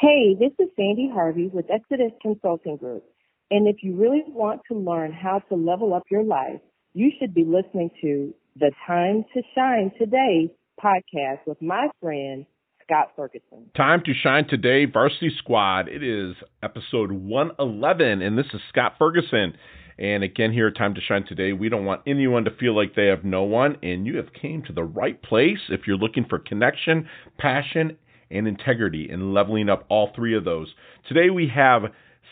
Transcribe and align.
Hey, 0.00 0.36
this 0.38 0.52
is 0.60 0.68
Sandy 0.76 1.10
Harvey 1.12 1.50
with 1.52 1.68
Exodus 1.68 2.12
Consulting 2.22 2.76
Group. 2.76 3.02
And 3.50 3.66
if 3.66 3.82
you 3.82 3.96
really 3.96 4.22
want 4.28 4.60
to 4.70 4.78
learn 4.78 5.10
how 5.10 5.40
to 5.48 5.56
level 5.56 5.92
up 5.92 6.04
your 6.08 6.22
life, 6.22 6.60
you 6.94 7.10
should 7.18 7.34
be 7.34 7.44
listening 7.44 7.90
to 8.02 8.32
the 8.54 8.70
Time 8.86 9.24
to 9.34 9.42
Shine 9.56 9.90
Today 9.98 10.52
podcast 10.80 11.38
with 11.48 11.60
my 11.60 11.88
friend, 12.00 12.46
Scott 12.84 13.08
Ferguson. 13.16 13.70
Time 13.76 14.00
to 14.06 14.14
Shine 14.14 14.46
Today, 14.46 14.84
Varsity 14.84 15.32
Squad. 15.36 15.88
It 15.88 16.04
is 16.04 16.36
episode 16.62 17.10
111, 17.10 18.22
and 18.22 18.38
this 18.38 18.46
is 18.54 18.60
Scott 18.68 18.94
Ferguson. 19.00 19.54
And 19.98 20.22
again, 20.22 20.52
here 20.52 20.68
at 20.68 20.76
Time 20.76 20.94
to 20.94 21.00
Shine 21.00 21.24
Today, 21.26 21.52
we 21.52 21.68
don't 21.68 21.84
want 21.84 22.02
anyone 22.06 22.44
to 22.44 22.52
feel 22.52 22.76
like 22.76 22.94
they 22.94 23.06
have 23.06 23.24
no 23.24 23.42
one, 23.42 23.78
and 23.82 24.06
you 24.06 24.18
have 24.18 24.32
came 24.32 24.62
to 24.68 24.72
the 24.72 24.84
right 24.84 25.20
place 25.20 25.58
if 25.70 25.88
you're 25.88 25.96
looking 25.96 26.24
for 26.24 26.38
connection, 26.38 27.08
passion, 27.36 27.96
and 28.30 28.46
integrity 28.46 29.08
and 29.10 29.34
leveling 29.34 29.68
up 29.68 29.84
all 29.88 30.10
three 30.14 30.36
of 30.36 30.44
those. 30.44 30.72
Today 31.08 31.30
we 31.30 31.48
have 31.54 31.82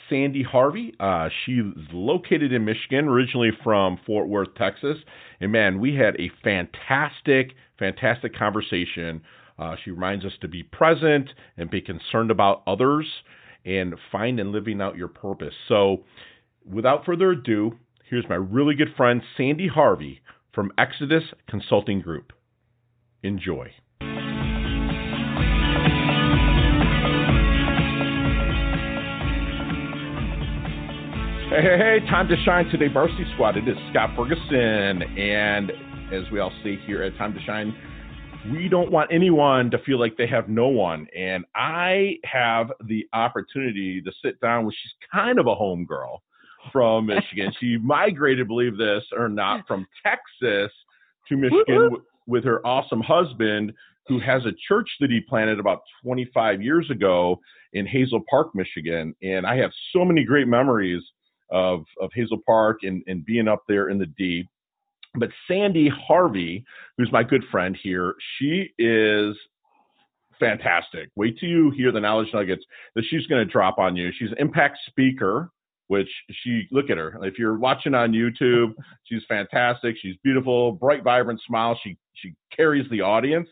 Sandy 0.08 0.42
Harvey. 0.42 0.94
Uh, 1.00 1.28
she's 1.44 1.62
located 1.92 2.52
in 2.52 2.64
Michigan, 2.64 3.06
originally 3.08 3.50
from 3.64 3.98
Fort 4.06 4.28
Worth, 4.28 4.54
Texas. 4.56 4.98
And 5.40 5.52
man, 5.52 5.80
we 5.80 5.94
had 5.94 6.16
a 6.20 6.30
fantastic, 6.42 7.52
fantastic 7.78 8.34
conversation. 8.36 9.22
Uh, 9.58 9.76
she 9.82 9.90
reminds 9.90 10.24
us 10.24 10.32
to 10.40 10.48
be 10.48 10.62
present 10.62 11.30
and 11.56 11.70
be 11.70 11.80
concerned 11.80 12.30
about 12.30 12.62
others 12.66 13.06
and 13.64 13.94
find 14.12 14.38
and 14.38 14.52
living 14.52 14.80
out 14.80 14.96
your 14.96 15.08
purpose. 15.08 15.54
So, 15.68 16.04
without 16.64 17.04
further 17.04 17.30
ado, 17.30 17.72
here's 18.08 18.28
my 18.28 18.36
really 18.36 18.74
good 18.74 18.94
friend, 18.96 19.22
Sandy 19.36 19.68
Harvey 19.68 20.20
from 20.52 20.72
Exodus 20.78 21.24
Consulting 21.48 22.00
Group. 22.00 22.32
Enjoy. 23.22 23.72
Hey, 31.56 31.62
hey, 31.62 32.00
hey, 32.00 32.10
time 32.10 32.28
to 32.28 32.36
shine 32.44 32.66
today, 32.66 32.88
Varsity 32.92 33.24
Squad. 33.32 33.56
It 33.56 33.66
is 33.66 33.78
Scott 33.88 34.10
Ferguson. 34.14 35.02
And 35.18 35.72
as 36.12 36.30
we 36.30 36.38
all 36.38 36.52
see 36.62 36.76
here 36.86 37.02
at 37.02 37.16
Time 37.16 37.32
to 37.32 37.40
Shine, 37.46 37.74
we 38.52 38.68
don't 38.68 38.92
want 38.92 39.10
anyone 39.10 39.70
to 39.70 39.78
feel 39.78 39.98
like 39.98 40.18
they 40.18 40.26
have 40.26 40.50
no 40.50 40.68
one. 40.68 41.06
And 41.16 41.46
I 41.54 42.16
have 42.24 42.72
the 42.86 43.06
opportunity 43.14 44.02
to 44.02 44.12
sit 44.22 44.38
down 44.42 44.66
with, 44.66 44.74
she's 44.82 44.92
kind 45.10 45.38
of 45.38 45.46
a 45.46 45.56
homegirl 45.56 46.18
from 46.74 47.06
Michigan. 47.06 47.54
she 47.58 47.78
migrated, 47.78 48.48
believe 48.48 48.76
this 48.76 49.04
or 49.16 49.30
not, 49.30 49.66
from 49.66 49.86
Texas 50.04 50.70
to 51.30 51.38
Michigan 51.38 51.84
w- 51.84 52.02
with 52.26 52.44
her 52.44 52.60
awesome 52.66 53.00
husband, 53.00 53.72
who 54.08 54.20
has 54.20 54.44
a 54.44 54.52
church 54.68 54.90
that 55.00 55.10
he 55.10 55.20
planted 55.22 55.58
about 55.58 55.80
25 56.02 56.60
years 56.60 56.90
ago 56.90 57.40
in 57.72 57.86
Hazel 57.86 58.22
Park, 58.28 58.48
Michigan. 58.54 59.14
And 59.22 59.46
I 59.46 59.56
have 59.56 59.70
so 59.94 60.04
many 60.04 60.22
great 60.22 60.48
memories 60.48 61.02
of, 61.50 61.84
of 62.00 62.10
Hazel 62.14 62.38
Park 62.46 62.80
and, 62.82 63.02
and 63.06 63.24
being 63.24 63.48
up 63.48 63.62
there 63.68 63.88
in 63.88 63.98
the 63.98 64.06
D. 64.06 64.48
But 65.18 65.30
Sandy 65.48 65.88
Harvey, 65.88 66.64
who's 66.96 67.10
my 67.10 67.22
good 67.22 67.44
friend 67.50 67.76
here, 67.82 68.14
she 68.38 68.72
is 68.78 69.36
fantastic. 70.38 71.10
Wait 71.16 71.38
till 71.38 71.48
you 71.48 71.70
hear 71.70 71.92
the 71.92 72.00
knowledge 72.00 72.28
nuggets 72.34 72.64
that 72.94 73.04
she's 73.08 73.26
going 73.26 73.44
to 73.46 73.50
drop 73.50 73.78
on 73.78 73.96
you. 73.96 74.10
She's 74.18 74.30
an 74.30 74.38
impact 74.38 74.78
speaker, 74.86 75.50
which 75.88 76.08
she 76.42 76.66
look 76.70 76.90
at 76.90 76.98
her. 76.98 77.18
If 77.22 77.38
you're 77.38 77.58
watching 77.58 77.94
on 77.94 78.12
YouTube, 78.12 78.74
she's 79.04 79.22
fantastic. 79.28 79.96
She's 80.00 80.16
beautiful, 80.22 80.72
bright, 80.72 81.02
vibrant 81.02 81.40
smile. 81.46 81.78
She 81.82 81.96
she 82.14 82.34
carries 82.54 82.88
the 82.90 83.02
audience. 83.02 83.48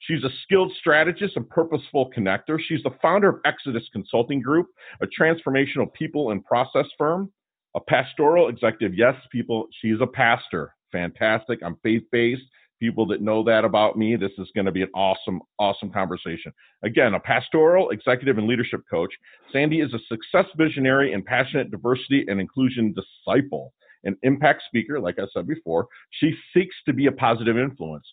She's 0.00 0.24
a 0.24 0.30
skilled 0.42 0.72
strategist 0.80 1.36
and 1.36 1.48
purposeful 1.48 2.10
connector. 2.16 2.58
She's 2.60 2.82
the 2.82 2.90
founder 3.00 3.28
of 3.28 3.40
Exodus 3.44 3.84
Consulting 3.92 4.40
Group, 4.40 4.66
a 5.00 5.06
transformational 5.06 5.92
people 5.92 6.32
and 6.32 6.44
process 6.44 6.86
firm 6.96 7.30
a 7.78 7.80
pastoral 7.80 8.48
executive. 8.48 8.98
Yes, 8.98 9.14
people, 9.30 9.68
she's 9.80 10.00
a 10.00 10.06
pastor. 10.06 10.74
Fantastic. 10.90 11.60
I'm 11.64 11.76
faith 11.82 12.02
based. 12.10 12.42
People 12.80 13.06
that 13.06 13.22
know 13.22 13.44
that 13.44 13.64
about 13.64 13.96
me, 13.96 14.16
this 14.16 14.32
is 14.38 14.48
going 14.54 14.66
to 14.66 14.72
be 14.72 14.82
an 14.82 14.90
awesome, 14.94 15.40
awesome 15.60 15.90
conversation. 15.90 16.52
Again, 16.82 17.14
a 17.14 17.20
pastoral 17.20 17.90
executive 17.90 18.36
and 18.38 18.48
leadership 18.48 18.80
coach. 18.90 19.12
Sandy 19.52 19.80
is 19.80 19.94
a 19.94 19.98
success 20.08 20.46
visionary 20.56 21.12
and 21.12 21.24
passionate 21.24 21.70
diversity 21.70 22.24
and 22.28 22.40
inclusion 22.40 22.94
disciple, 22.94 23.72
an 24.04 24.16
impact 24.22 24.62
speaker, 24.66 24.98
like 25.00 25.18
I 25.20 25.26
said 25.32 25.46
before. 25.46 25.86
She 26.20 26.34
seeks 26.54 26.74
to 26.86 26.92
be 26.92 27.06
a 27.06 27.12
positive 27.12 27.58
influence. 27.58 28.06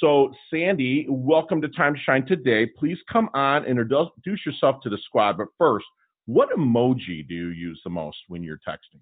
So, 0.00 0.32
Sandy, 0.50 1.06
welcome 1.10 1.60
to 1.60 1.68
Time 1.68 1.94
to 1.94 2.00
Shine 2.00 2.26
today. 2.26 2.66
Please 2.78 2.98
come 3.10 3.28
on 3.34 3.64
and 3.66 3.78
introduce 3.78 4.46
yourself 4.46 4.76
to 4.82 4.90
the 4.90 4.98
squad. 5.04 5.36
But 5.36 5.48
first, 5.58 5.86
what 6.26 6.50
emoji 6.56 7.26
do 7.26 7.34
you 7.34 7.48
use 7.48 7.80
the 7.84 7.90
most 7.90 8.18
when 8.28 8.42
you're 8.42 8.60
texting? 8.66 9.00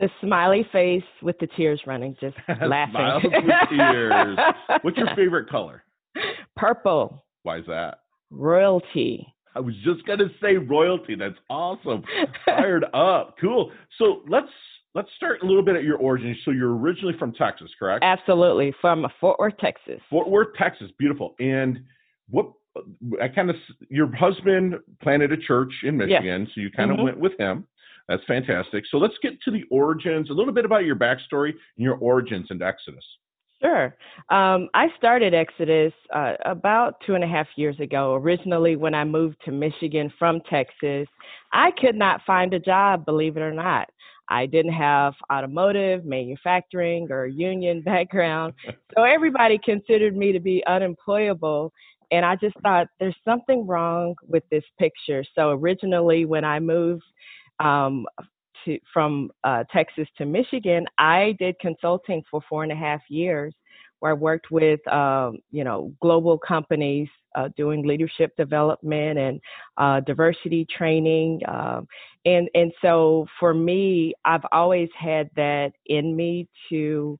The 0.00 0.08
smiley 0.22 0.66
face 0.72 1.04
with 1.22 1.38
the 1.38 1.46
tears 1.56 1.82
running, 1.86 2.16
just 2.20 2.36
laughing. 2.66 2.92
Smiles 2.92 3.22
with 3.22 3.68
tears. 3.68 4.38
What's 4.82 4.96
your 4.96 5.14
favorite 5.14 5.48
color? 5.48 5.84
Purple. 6.56 7.22
Why 7.42 7.58
is 7.58 7.66
that? 7.66 8.00
Royalty. 8.30 9.34
I 9.54 9.60
was 9.60 9.74
just 9.84 10.06
gonna 10.06 10.28
say 10.40 10.56
royalty. 10.56 11.16
That's 11.16 11.38
awesome. 11.48 12.04
Fired 12.44 12.84
up. 12.94 13.36
Cool. 13.40 13.72
So 13.98 14.22
let's 14.28 14.48
let's 14.94 15.08
start 15.16 15.42
a 15.42 15.46
little 15.46 15.64
bit 15.64 15.76
at 15.76 15.82
your 15.82 15.98
origins. 15.98 16.36
So 16.44 16.50
you're 16.50 16.76
originally 16.76 17.14
from 17.18 17.32
Texas, 17.32 17.70
correct? 17.78 18.04
Absolutely, 18.04 18.72
from 18.80 19.06
Fort 19.20 19.38
Worth, 19.38 19.56
Texas. 19.58 20.00
Fort 20.08 20.28
Worth, 20.28 20.54
Texas. 20.56 20.90
Beautiful. 20.98 21.34
And 21.40 21.80
what 22.28 22.52
I 23.20 23.28
kind 23.28 23.50
of 23.50 23.56
your 23.88 24.14
husband 24.14 24.76
planted 25.02 25.32
a 25.32 25.36
church 25.36 25.72
in 25.82 25.96
Michigan, 25.96 26.42
yes. 26.42 26.50
so 26.54 26.60
you 26.60 26.70
kind 26.70 26.90
of 26.90 26.96
mm-hmm. 26.96 27.04
went 27.06 27.18
with 27.18 27.32
him. 27.38 27.66
That's 28.10 28.24
fantastic. 28.26 28.82
So 28.90 28.98
let's 28.98 29.14
get 29.22 29.40
to 29.42 29.52
the 29.52 29.62
origins, 29.70 30.30
a 30.30 30.32
little 30.32 30.52
bit 30.52 30.64
about 30.64 30.84
your 30.84 30.96
backstory 30.96 31.50
and 31.50 31.84
your 31.84 31.94
origins 31.94 32.48
into 32.50 32.66
Exodus. 32.66 33.04
Sure. 33.62 33.94
Um, 34.30 34.68
I 34.74 34.88
started 34.98 35.32
Exodus 35.32 35.92
uh, 36.12 36.32
about 36.44 36.96
two 37.06 37.14
and 37.14 37.22
a 37.22 37.28
half 37.28 37.46
years 37.54 37.78
ago. 37.78 38.14
Originally, 38.14 38.74
when 38.74 38.96
I 38.96 39.04
moved 39.04 39.36
to 39.44 39.52
Michigan 39.52 40.12
from 40.18 40.40
Texas, 40.50 41.06
I 41.52 41.70
could 41.80 41.94
not 41.94 42.22
find 42.26 42.52
a 42.52 42.58
job, 42.58 43.04
believe 43.04 43.36
it 43.36 43.42
or 43.42 43.52
not. 43.52 43.88
I 44.28 44.46
didn't 44.46 44.72
have 44.72 45.14
automotive, 45.32 46.04
manufacturing, 46.04 47.12
or 47.12 47.26
union 47.26 47.80
background. 47.84 48.54
So 48.96 49.04
everybody 49.04 49.56
considered 49.64 50.16
me 50.16 50.32
to 50.32 50.40
be 50.40 50.64
unemployable. 50.66 51.72
And 52.10 52.26
I 52.26 52.34
just 52.34 52.56
thought 52.60 52.88
there's 52.98 53.14
something 53.24 53.68
wrong 53.68 54.16
with 54.26 54.42
this 54.50 54.64
picture. 54.80 55.22
So 55.36 55.50
originally, 55.50 56.24
when 56.24 56.44
I 56.44 56.58
moved 56.58 57.04
um, 57.60 58.06
to, 58.64 58.78
from 58.92 59.30
uh, 59.44 59.64
Texas 59.72 60.08
to 60.18 60.26
Michigan, 60.26 60.86
I 60.98 61.36
did 61.38 61.58
consulting 61.60 62.22
for 62.30 62.40
four 62.48 62.62
and 62.62 62.72
a 62.72 62.76
half 62.76 63.00
years, 63.08 63.54
where 64.00 64.12
I 64.12 64.14
worked 64.14 64.50
with 64.50 64.86
um, 64.88 65.38
you 65.50 65.64
know 65.64 65.92
global 66.00 66.38
companies 66.38 67.08
uh, 67.34 67.48
doing 67.56 67.86
leadership 67.86 68.32
development 68.36 69.18
and 69.18 69.40
uh, 69.78 70.00
diversity 70.00 70.66
training, 70.76 71.40
um, 71.48 71.86
and 72.24 72.48
and 72.54 72.72
so 72.82 73.26
for 73.38 73.54
me, 73.54 74.14
I've 74.24 74.44
always 74.52 74.88
had 74.98 75.30
that 75.36 75.72
in 75.86 76.16
me 76.16 76.48
to 76.70 77.18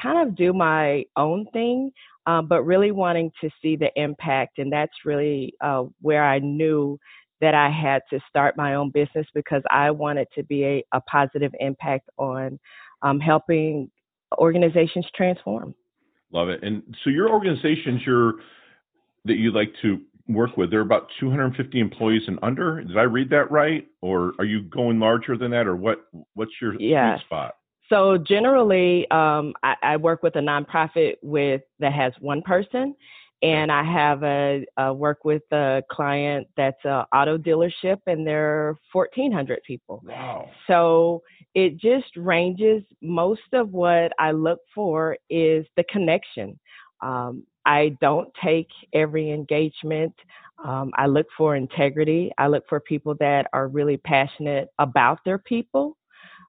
kind 0.00 0.26
of 0.26 0.34
do 0.36 0.52
my 0.52 1.04
own 1.16 1.46
thing, 1.52 1.92
um, 2.26 2.46
but 2.48 2.62
really 2.62 2.92
wanting 2.92 3.30
to 3.40 3.50
see 3.60 3.76
the 3.76 3.90
impact, 3.96 4.58
and 4.58 4.72
that's 4.72 4.92
really 5.04 5.54
uh, 5.60 5.84
where 6.00 6.24
I 6.24 6.38
knew 6.38 6.98
that 7.42 7.54
I 7.54 7.68
had 7.70 8.02
to 8.10 8.20
start 8.30 8.56
my 8.56 8.74
own 8.74 8.90
business 8.90 9.26
because 9.34 9.62
I 9.70 9.90
wanted 9.90 10.28
to 10.36 10.44
be 10.44 10.64
a, 10.64 10.84
a 10.92 11.00
positive 11.02 11.52
impact 11.60 12.08
on 12.16 12.58
um, 13.02 13.20
helping 13.20 13.90
organizations 14.38 15.06
transform. 15.14 15.74
Love 16.32 16.48
it. 16.48 16.62
And 16.62 16.82
so 17.04 17.10
your 17.10 17.28
organizations 17.28 18.00
you're 18.06 18.34
that 19.24 19.34
you 19.34 19.52
like 19.52 19.72
to 19.82 20.00
work 20.28 20.56
with, 20.56 20.70
they're 20.70 20.80
about 20.80 21.08
250 21.20 21.78
employees 21.80 22.22
and 22.28 22.38
under. 22.42 22.82
Did 22.82 22.96
I 22.96 23.02
read 23.02 23.28
that 23.30 23.50
right? 23.50 23.86
Or 24.00 24.32
are 24.38 24.44
you 24.44 24.62
going 24.62 24.98
larger 25.00 25.36
than 25.36 25.50
that 25.50 25.66
or 25.66 25.76
what 25.76 26.06
what's 26.34 26.52
your 26.60 26.80
yes. 26.80 27.18
sweet 27.18 27.26
spot? 27.26 27.54
So 27.88 28.16
generally, 28.16 29.10
um, 29.10 29.52
I, 29.62 29.74
I, 29.82 29.96
work 29.98 30.22
with 30.22 30.36
a 30.36 30.38
nonprofit 30.38 31.16
with 31.20 31.60
that 31.80 31.92
has 31.92 32.14
one 32.20 32.40
person, 32.40 32.94
and 33.42 33.72
I 33.72 33.82
have 33.82 34.22
a, 34.22 34.64
a, 34.76 34.94
work 34.94 35.24
with 35.24 35.42
a 35.50 35.82
client 35.90 36.46
that's 36.56 36.84
an 36.84 37.04
auto 37.14 37.36
dealership, 37.36 37.98
and 38.06 38.26
there 38.26 38.68
are 38.68 38.78
1,400 38.92 39.60
people. 39.66 40.02
Wow! 40.04 40.48
So 40.66 41.22
it 41.54 41.76
just 41.76 42.16
ranges. 42.16 42.82
Most 43.02 43.52
of 43.52 43.72
what 43.72 44.12
I 44.18 44.30
look 44.30 44.60
for 44.74 45.16
is 45.28 45.66
the 45.76 45.84
connection. 45.90 46.58
Um, 47.02 47.44
I 47.66 47.96
don't 48.00 48.28
take 48.42 48.68
every 48.92 49.30
engagement. 49.32 50.14
Um, 50.64 50.92
I 50.96 51.06
look 51.06 51.26
for 51.36 51.56
integrity. 51.56 52.30
I 52.38 52.46
look 52.46 52.64
for 52.68 52.80
people 52.80 53.16
that 53.18 53.48
are 53.52 53.68
really 53.68 53.96
passionate 53.96 54.68
about 54.78 55.18
their 55.24 55.38
people. 55.38 55.96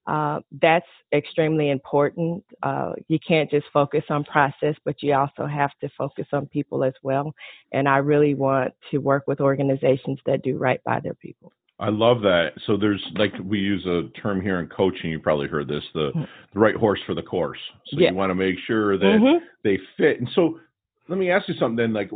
Uh, 0.06 0.40
that's 0.62 0.88
extremely 1.14 1.70
important. 1.70 2.44
Uh, 2.62 2.94
you 3.08 3.20
can't 3.26 3.50
just 3.50 3.66
focus 3.72 4.04
on 4.10 4.24
process, 4.26 4.76
but 4.84 5.02
you 5.02 5.14
also 5.14 5.46
have 5.46 5.72
to 5.82 5.90
focus 5.98 6.26
on 6.34 6.46
people 6.48 6.84
as 6.84 6.94
well. 7.04 7.34
And 7.72 7.88
I 7.88 7.98
really 7.98 8.36
want 8.36 8.74
to 8.92 8.98
work 8.98 9.24
with 9.28 9.40
organizations 9.40 10.20
that 10.26 10.44
do 10.44 10.58
right 10.58 10.84
by 10.84 11.00
their 11.00 11.14
people. 11.16 11.54
I 11.80 11.90
love 11.90 12.22
that. 12.22 12.52
So 12.66 12.78
there's 12.78 13.04
like 13.16 13.34
we 13.44 13.60
use 13.60 13.86
a 13.86 14.10
term 14.20 14.42
here 14.42 14.60
in 14.60 14.68
coaching. 14.68 15.10
You 15.10 15.20
probably 15.20 15.48
heard 15.48 15.68
this: 15.68 15.84
the 15.94 16.12
mm-hmm. 16.12 16.24
the 16.54 16.60
right 16.60 16.76
horse 16.76 17.00
for 17.06 17.16
the 17.16 17.24
course. 17.24 17.60
So 17.88 18.00
yeah. 18.00 18.12
you 18.12 18.16
want 18.16 18.30
to 18.30 18.36
make 18.36 18.56
sure 18.68 18.98
that 18.98 19.06
mm-hmm. 19.06 19.44
they 19.64 19.80
fit. 19.98 20.20
And 20.20 20.30
so 20.36 20.60
let 21.08 21.18
me 21.18 21.32
ask 21.32 21.48
you 21.48 21.56
something. 21.56 21.76
Then, 21.76 21.94
like, 21.94 22.12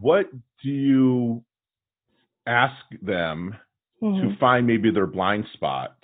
what 0.00 0.30
do 0.62 0.70
you 0.70 1.44
ask 2.46 2.76
them 3.02 3.56
mm-hmm. 4.02 4.28
to 4.28 4.36
find 4.38 4.66
maybe 4.66 4.90
their 4.90 5.06
blind 5.06 5.44
spot? 5.54 5.96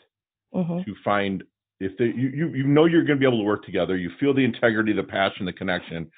Mm-hmm. 0.56 0.91
To 0.91 0.97
find 1.05 1.44
if 1.81 1.97
they 1.99 2.06
you, 2.06 2.29
you 2.29 2.49
you 2.49 2.64
know 2.64 2.87
you're 2.87 3.05
going 3.05 3.19
to 3.19 3.20
be 3.20 3.26
able 3.26 3.38
to 3.38 3.44
work 3.44 3.64
together. 3.64 3.97
You 3.97 4.11
feel 4.19 4.32
the 4.32 4.44
integrity, 4.44 4.93
the 4.93 5.03
passion, 5.03 5.47
the 5.47 5.53
connection. 5.53 6.11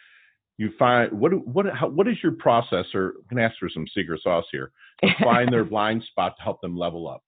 You 0.56 0.70
find 0.78 1.12
what 1.12 1.32
what 1.46 1.66
how, 1.74 1.88
what 1.88 2.06
is 2.08 2.16
your 2.22 2.32
process? 2.32 2.86
Or 2.94 3.08
I'm 3.08 3.36
going 3.36 3.38
to 3.38 3.42
ask 3.42 3.58
for 3.58 3.68
some 3.68 3.86
secret 3.94 4.20
sauce 4.22 4.44
here 4.52 4.70
to 5.02 5.10
find 5.24 5.52
their 5.52 5.64
blind 5.64 6.04
spot 6.10 6.36
to 6.36 6.42
help 6.42 6.60
them 6.60 6.76
level 6.76 7.08
up? 7.08 7.22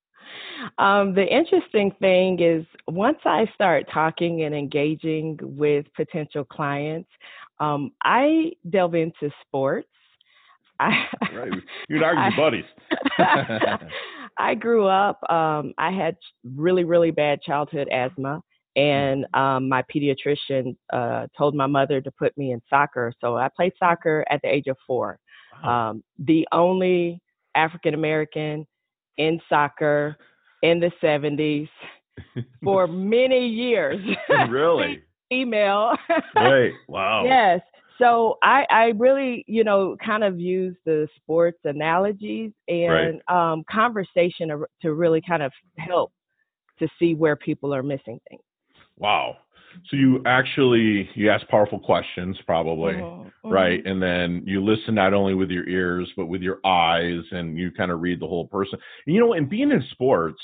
Um, 0.78 1.14
the 1.14 1.26
interesting 1.26 1.92
thing 2.00 2.40
is 2.40 2.64
once 2.86 3.18
I 3.24 3.46
start 3.54 3.86
talking 3.92 4.42
and 4.42 4.54
engaging 4.54 5.38
with 5.42 5.86
potential 5.94 6.44
clients, 6.44 7.08
um, 7.58 7.92
I 8.02 8.52
delve 8.70 8.94
into 8.94 9.30
sports. 9.46 9.88
I, 10.78 11.06
right. 11.34 11.52
You'd 11.88 12.02
argue 12.02 12.36
buddies. 12.36 12.64
I 14.40 14.54
grew 14.54 14.86
up, 14.86 15.20
um, 15.30 15.74
I 15.78 15.90
had 15.90 16.16
really, 16.44 16.84
really 16.84 17.10
bad 17.10 17.42
childhood 17.42 17.88
asthma. 17.88 18.42
And 18.76 19.26
um, 19.34 19.68
my 19.68 19.82
pediatrician 19.94 20.76
uh, 20.92 21.26
told 21.36 21.54
my 21.54 21.66
mother 21.66 22.00
to 22.00 22.10
put 22.12 22.36
me 22.38 22.52
in 22.52 22.62
soccer. 22.70 23.12
So 23.20 23.36
I 23.36 23.48
played 23.54 23.72
soccer 23.78 24.24
at 24.30 24.40
the 24.42 24.48
age 24.48 24.68
of 24.68 24.76
four. 24.86 25.18
Wow. 25.62 25.90
Um, 25.90 26.04
the 26.18 26.46
only 26.52 27.20
African 27.54 27.94
American 27.94 28.66
in 29.18 29.40
soccer 29.48 30.16
in 30.62 30.80
the 30.80 30.90
70s 31.02 31.68
for 32.64 32.86
many 32.86 33.48
years. 33.48 34.00
really? 34.48 35.02
Female. 35.28 35.96
right. 36.34 36.72
Wow. 36.88 37.24
Yes. 37.24 37.60
So 38.00 38.38
I, 38.42 38.64
I 38.70 38.84
really, 38.96 39.44
you 39.46 39.62
know, 39.62 39.96
kind 40.04 40.24
of 40.24 40.40
use 40.40 40.74
the 40.86 41.06
sports 41.16 41.58
analogies 41.64 42.50
and 42.66 43.20
right. 43.28 43.52
um, 43.52 43.62
conversation 43.70 44.50
to 44.82 44.94
really 44.94 45.20
kind 45.20 45.42
of 45.42 45.52
help 45.76 46.10
to 46.78 46.88
see 46.98 47.14
where 47.14 47.36
people 47.36 47.74
are 47.74 47.82
missing 47.82 48.18
things. 48.28 48.42
Wow. 48.96 49.36
So 49.88 49.96
you 49.96 50.22
actually 50.26 51.08
you 51.14 51.30
ask 51.30 51.46
powerful 51.48 51.78
questions, 51.78 52.36
probably, 52.44 52.94
mm-hmm, 52.94 53.28
mm-hmm. 53.28 53.50
right? 53.50 53.80
And 53.86 54.02
then 54.02 54.42
you 54.44 54.64
listen 54.64 54.94
not 54.94 55.14
only 55.14 55.34
with 55.34 55.50
your 55.50 55.68
ears 55.68 56.10
but 56.16 56.26
with 56.26 56.40
your 56.40 56.58
eyes, 56.64 57.22
and 57.30 57.56
you 57.56 57.70
kind 57.70 57.90
of 57.92 58.00
read 58.00 58.20
the 58.20 58.26
whole 58.26 58.48
person. 58.48 58.78
And, 59.06 59.14
you 59.14 59.20
know, 59.20 59.34
and 59.34 59.48
being 59.48 59.70
in 59.70 59.84
sports, 59.92 60.40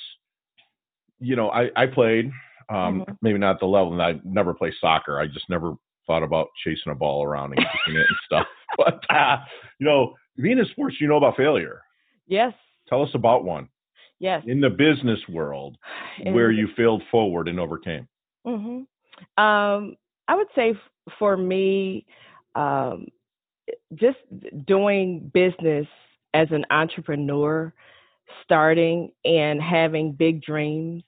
you 1.19 1.35
know, 1.35 1.51
I 1.51 1.71
I 1.75 1.87
played, 1.87 2.27
um, 2.69 3.01
mm-hmm. 3.01 3.13
maybe 3.21 3.39
not 3.39 3.59
the 3.59 3.67
level, 3.67 3.93
and 3.95 4.03
I 4.03 4.21
never 4.25 4.55
played 4.55 4.75
soccer. 4.81 5.19
I 5.19 5.27
just 5.27 5.49
never 5.49 5.75
thought 6.07 6.23
about 6.23 6.49
chasing 6.65 6.93
a 6.93 6.95
ball 6.95 7.25
around 7.25 7.53
and 7.53 7.59
kicking 7.59 8.01
it 8.01 8.07
and 8.09 8.19
stuff. 8.27 8.47
But 8.77 9.01
uh, 9.09 9.39
you 9.79 9.87
know, 9.87 10.15
being 10.37 10.59
in 10.59 10.67
sports, 10.67 10.97
you 11.01 11.09
know 11.09 11.17
about 11.17 11.37
failure. 11.37 11.81
Yes. 12.27 12.53
Tell 12.89 13.03
us 13.03 13.09
about 13.15 13.43
one. 13.45 13.69
Yes. 14.19 14.43
In 14.47 14.61
the 14.61 14.69
business 14.69 15.21
world, 15.29 15.79
in 16.21 16.35
where 16.35 16.51
you 16.51 16.69
failed 16.77 17.03
forward 17.11 17.49
and 17.49 17.59
overcame. 17.59 18.07
Mm-hmm. 18.47 19.43
Um, 19.43 19.97
I 20.29 20.35
would 20.35 20.49
say 20.55 20.71
f- 20.71 21.13
for 21.19 21.37
me, 21.37 22.07
um, 22.55 23.07
just 23.95 24.19
doing 24.67 25.31
business 25.33 25.87
as 26.35 26.49
an 26.51 26.65
entrepreneur, 26.71 27.73
starting 28.43 29.11
and 29.25 29.61
having 29.63 30.13
big 30.13 30.43
dreams 30.43 31.03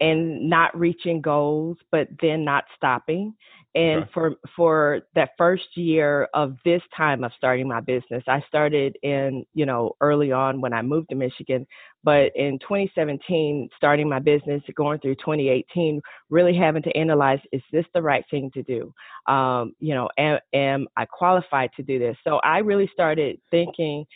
and 0.00 0.48
not 0.48 0.78
reaching 0.78 1.20
goals, 1.20 1.76
but 1.90 2.08
then 2.20 2.44
not 2.44 2.64
stopping 2.76 3.34
and 3.74 4.02
okay. 4.02 4.10
for 4.14 4.34
for 4.56 5.00
that 5.14 5.30
first 5.36 5.76
year 5.76 6.28
of 6.34 6.56
this 6.64 6.82
time 6.96 7.22
of 7.22 7.32
starting 7.36 7.68
my 7.68 7.80
business, 7.80 8.24
I 8.26 8.42
started 8.48 8.96
in, 9.02 9.44
you 9.54 9.66
know, 9.66 9.94
early 10.00 10.32
on 10.32 10.60
when 10.60 10.72
I 10.72 10.82
moved 10.82 11.10
to 11.10 11.14
Michigan, 11.14 11.66
but 12.02 12.34
in 12.34 12.58
2017 12.60 13.68
starting 13.76 14.08
my 14.08 14.18
business, 14.20 14.62
going 14.74 15.00
through 15.00 15.16
2018, 15.16 16.00
really 16.30 16.56
having 16.56 16.82
to 16.82 16.96
analyze 16.96 17.40
is 17.52 17.62
this 17.70 17.84
the 17.94 18.02
right 18.02 18.24
thing 18.30 18.50
to 18.54 18.62
do? 18.62 18.92
Um, 19.32 19.74
you 19.80 19.94
know, 19.94 20.08
am, 20.16 20.38
am 20.54 20.88
I 20.96 21.04
qualified 21.04 21.70
to 21.76 21.82
do 21.82 21.98
this? 21.98 22.16
So 22.24 22.36
I 22.38 22.58
really 22.58 22.90
started 22.92 23.38
thinking 23.50 24.06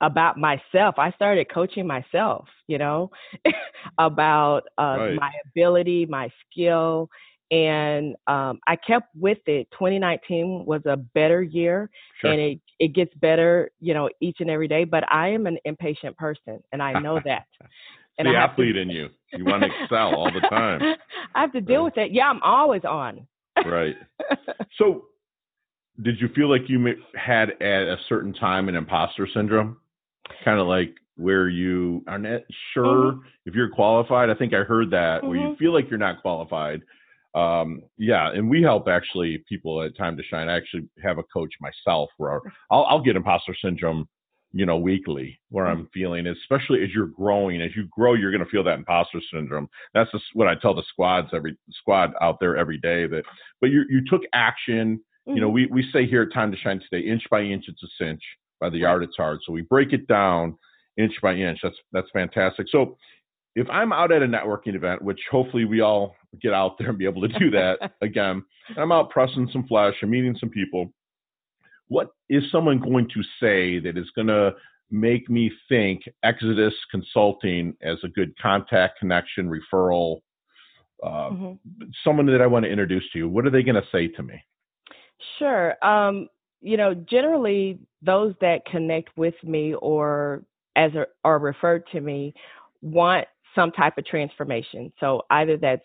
about 0.00 0.38
myself. 0.38 0.94
I 0.98 1.10
started 1.12 1.52
coaching 1.52 1.86
myself, 1.86 2.46
you 2.66 2.78
know, 2.78 3.10
about 3.98 4.62
uh, 4.78 4.96
right. 4.98 5.14
my 5.14 5.32
ability, 5.50 6.06
my 6.06 6.30
skill, 6.50 7.10
and 7.50 8.14
um, 8.26 8.60
I 8.66 8.76
kept 8.76 9.08
with 9.16 9.38
it. 9.46 9.68
2019 9.72 10.64
was 10.66 10.82
a 10.86 10.96
better 10.96 11.42
year, 11.42 11.90
sure. 12.20 12.32
and 12.32 12.40
it 12.40 12.60
it 12.78 12.94
gets 12.94 13.12
better, 13.14 13.70
you 13.80 13.94
know, 13.94 14.08
each 14.20 14.36
and 14.40 14.50
every 14.50 14.68
day. 14.68 14.84
But 14.84 15.10
I 15.12 15.28
am 15.28 15.46
an 15.46 15.58
impatient 15.64 16.16
person, 16.16 16.62
and 16.72 16.82
I 16.82 16.98
know 17.00 17.20
that. 17.24 17.46
and 18.18 18.28
the 18.28 18.36
athlete 18.36 18.74
to, 18.74 18.80
in 18.80 18.90
you. 18.90 19.08
You 19.32 19.44
want 19.44 19.62
to 19.62 19.70
excel 19.82 20.14
all 20.14 20.30
the 20.32 20.46
time. 20.48 20.80
I 21.34 21.40
have 21.40 21.52
to 21.52 21.60
deal 21.60 21.80
right. 21.80 21.84
with 21.84 21.94
that. 21.94 22.12
Yeah, 22.12 22.28
I'm 22.28 22.42
always 22.42 22.82
on. 22.84 23.26
right. 23.64 23.96
So, 24.76 25.06
did 26.02 26.20
you 26.20 26.28
feel 26.36 26.48
like 26.48 26.68
you 26.68 26.94
had 27.16 27.50
at 27.60 27.82
a 27.88 27.96
certain 28.08 28.32
time 28.32 28.68
an 28.68 28.76
imposter 28.76 29.26
syndrome? 29.34 29.78
Kind 30.44 30.60
of 30.60 30.68
like 30.68 30.94
where 31.16 31.48
you 31.48 32.04
are 32.06 32.18
not 32.18 32.42
sure 32.72 33.12
mm-hmm. 33.12 33.20
if 33.46 33.54
you're 33.54 33.70
qualified. 33.70 34.30
I 34.30 34.34
think 34.34 34.54
I 34.54 34.58
heard 34.58 34.90
that 34.92 35.18
mm-hmm. 35.18 35.26
where 35.26 35.36
you 35.36 35.46
mm-hmm. 35.48 35.54
feel 35.56 35.74
like 35.74 35.90
you're 35.90 35.98
not 35.98 36.22
qualified, 36.22 36.82
um, 37.34 37.82
yeah, 37.98 38.30
and 38.32 38.48
we 38.48 38.62
help 38.62 38.88
actually 38.88 39.44
people 39.48 39.82
at 39.82 39.96
Time 39.96 40.16
to 40.16 40.22
Shine. 40.22 40.48
I 40.48 40.56
actually 40.56 40.88
have 41.02 41.18
a 41.18 41.22
coach 41.24 41.52
myself 41.60 42.10
where 42.16 42.40
I'll, 42.70 42.84
I'll 42.84 43.02
get 43.02 43.16
imposter 43.16 43.54
syndrome, 43.62 44.08
you 44.52 44.64
know, 44.64 44.78
weekly 44.78 45.38
where 45.50 45.66
mm. 45.66 45.72
I'm 45.72 45.88
feeling, 45.92 46.26
especially 46.26 46.82
as 46.82 46.90
you're 46.94 47.06
growing, 47.06 47.60
as 47.60 47.76
you 47.76 47.86
grow, 47.90 48.14
you're 48.14 48.30
going 48.30 48.44
to 48.44 48.50
feel 48.50 48.64
that 48.64 48.78
imposter 48.78 49.20
syndrome. 49.32 49.68
That's 49.94 50.10
just 50.10 50.24
what 50.32 50.48
I 50.48 50.54
tell 50.54 50.74
the 50.74 50.82
squads 50.88 51.28
every 51.34 51.56
squad 51.70 52.12
out 52.20 52.38
there 52.40 52.56
every 52.56 52.78
day. 52.78 53.06
That, 53.06 53.24
but 53.60 53.70
you 53.70 53.84
you 53.88 54.02
took 54.08 54.22
action. 54.32 55.00
Mm-hmm. 55.28 55.36
You 55.36 55.40
know, 55.42 55.48
mm-hmm. 55.48 55.74
we 55.74 55.82
we 55.82 55.90
say 55.92 56.06
here 56.06 56.22
at 56.22 56.32
Time 56.32 56.50
to 56.50 56.58
Shine 56.58 56.80
today, 56.90 57.06
inch 57.06 57.24
by 57.30 57.42
inch, 57.42 57.66
it's 57.68 57.82
a 57.82 57.88
cinch. 58.02 58.22
By 58.60 58.70
the 58.70 58.78
yard, 58.78 59.04
it's 59.04 59.16
hard. 59.16 59.38
So 59.46 59.52
we 59.52 59.62
break 59.62 59.92
it 59.92 60.08
down 60.08 60.58
inch 60.96 61.14
by 61.22 61.34
inch. 61.34 61.60
That's 61.62 61.76
that's 61.92 62.10
fantastic. 62.12 62.66
So 62.70 62.96
if 63.54 63.68
I'm 63.70 63.92
out 63.92 64.12
at 64.12 64.22
a 64.22 64.26
networking 64.26 64.74
event, 64.74 65.02
which 65.02 65.20
hopefully 65.30 65.64
we 65.64 65.80
all 65.80 66.14
get 66.40 66.52
out 66.52 66.78
there 66.78 66.90
and 66.90 66.98
be 66.98 67.06
able 67.06 67.22
to 67.22 67.38
do 67.38 67.50
that 67.50 67.92
again, 68.00 68.44
I'm 68.76 68.92
out 68.92 69.10
pressing 69.10 69.48
some 69.52 69.66
flesh 69.66 69.94
and 70.02 70.10
meeting 70.10 70.36
some 70.38 70.50
people, 70.50 70.92
what 71.88 72.10
is 72.28 72.44
someone 72.52 72.78
going 72.78 73.08
to 73.08 73.22
say 73.40 73.78
that 73.80 73.96
is 73.96 74.10
going 74.14 74.28
to 74.28 74.54
make 74.90 75.28
me 75.28 75.50
think 75.68 76.02
Exodus 76.22 76.74
Consulting 76.90 77.74
as 77.82 77.98
a 78.04 78.08
good 78.08 78.36
contact, 78.38 78.98
connection, 78.98 79.50
referral, 79.50 80.20
uh, 81.02 81.30
mm-hmm. 81.30 81.84
someone 82.04 82.26
that 82.26 82.40
I 82.40 82.46
want 82.46 82.64
to 82.64 82.70
introduce 82.70 83.04
to 83.12 83.18
you? 83.18 83.28
What 83.28 83.46
are 83.46 83.50
they 83.50 83.62
going 83.62 83.74
to 83.74 83.88
say 83.90 84.08
to 84.08 84.22
me? 84.22 84.42
Sure. 85.38 85.74
Um, 85.84 86.28
you 86.60 86.76
know, 86.76 86.94
generally, 86.94 87.78
those 88.02 88.34
that 88.40 88.64
connect 88.66 89.16
with 89.16 89.34
me 89.42 89.74
or 89.74 90.42
as 90.76 90.92
are 91.24 91.38
referred 91.38 91.84
to 91.92 92.00
me 92.00 92.34
want 92.82 93.26
some 93.58 93.72
type 93.72 93.98
of 93.98 94.06
transformation. 94.06 94.92
So 95.00 95.22
either 95.30 95.56
that's 95.56 95.82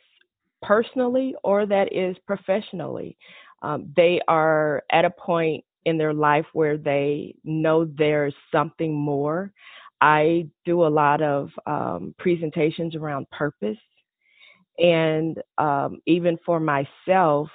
personally 0.62 1.34
or 1.44 1.65
that 1.65 1.92
is 1.92 2.15
professionally. 2.27 3.18
Um, 3.63 3.92
they 3.96 4.22
are 4.27 4.84
at 4.92 5.06
a 5.06 5.10
point 5.10 5.63
in 5.86 5.98
their 5.98 6.13
life 6.13 6.46
where 6.53 6.77
they 6.77 7.36
know 7.44 7.86
there's 7.86 8.36
something 8.51 8.94
more. 8.94 9.51
I 10.01 10.48
do 10.65 10.86
a 10.86 10.88
lot 10.88 11.22
of 11.22 11.50
um, 11.65 12.13
presentations 12.20 12.96
around 12.96 13.30
purpose. 13.32 13.77
And 14.77 15.42
um, 15.58 16.00
even 16.06 16.38
for 16.46 16.60
myself, 16.60 17.50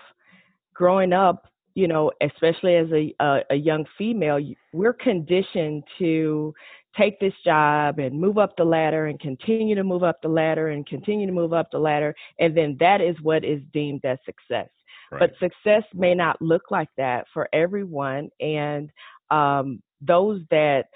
growing 0.74 1.12
up, 1.12 1.46
you 1.74 1.86
know, 1.86 2.10
especially 2.20 2.74
as 2.74 2.88
a, 2.90 3.14
a, 3.20 3.40
a 3.50 3.54
young 3.54 3.84
female, 3.96 4.40
we're 4.72 4.92
conditioned 4.92 5.84
to 5.98 6.52
take 6.96 7.20
this 7.20 7.34
job 7.44 7.98
and 7.98 8.18
move 8.18 8.38
up 8.38 8.56
the 8.56 8.64
ladder 8.64 9.06
and 9.06 9.20
continue 9.20 9.74
to 9.74 9.84
move 9.84 10.02
up 10.02 10.20
the 10.22 10.28
ladder 10.28 10.68
and 10.68 10.86
continue 10.86 11.26
to 11.26 11.32
move 11.32 11.52
up 11.52 11.70
the 11.70 11.78
ladder. 11.78 12.14
And 12.38 12.56
then 12.56 12.76
that 12.80 13.00
is 13.00 13.16
what 13.22 13.44
is 13.44 13.60
deemed 13.72 14.04
as 14.04 14.18
success. 14.24 14.68
Right. 15.10 15.20
But 15.20 15.32
success 15.38 15.84
may 15.94 16.14
not 16.14 16.40
look 16.42 16.70
like 16.70 16.90
that 16.96 17.26
for 17.32 17.48
everyone. 17.52 18.30
And 18.40 18.90
um, 19.30 19.82
those 20.00 20.42
that 20.50 20.86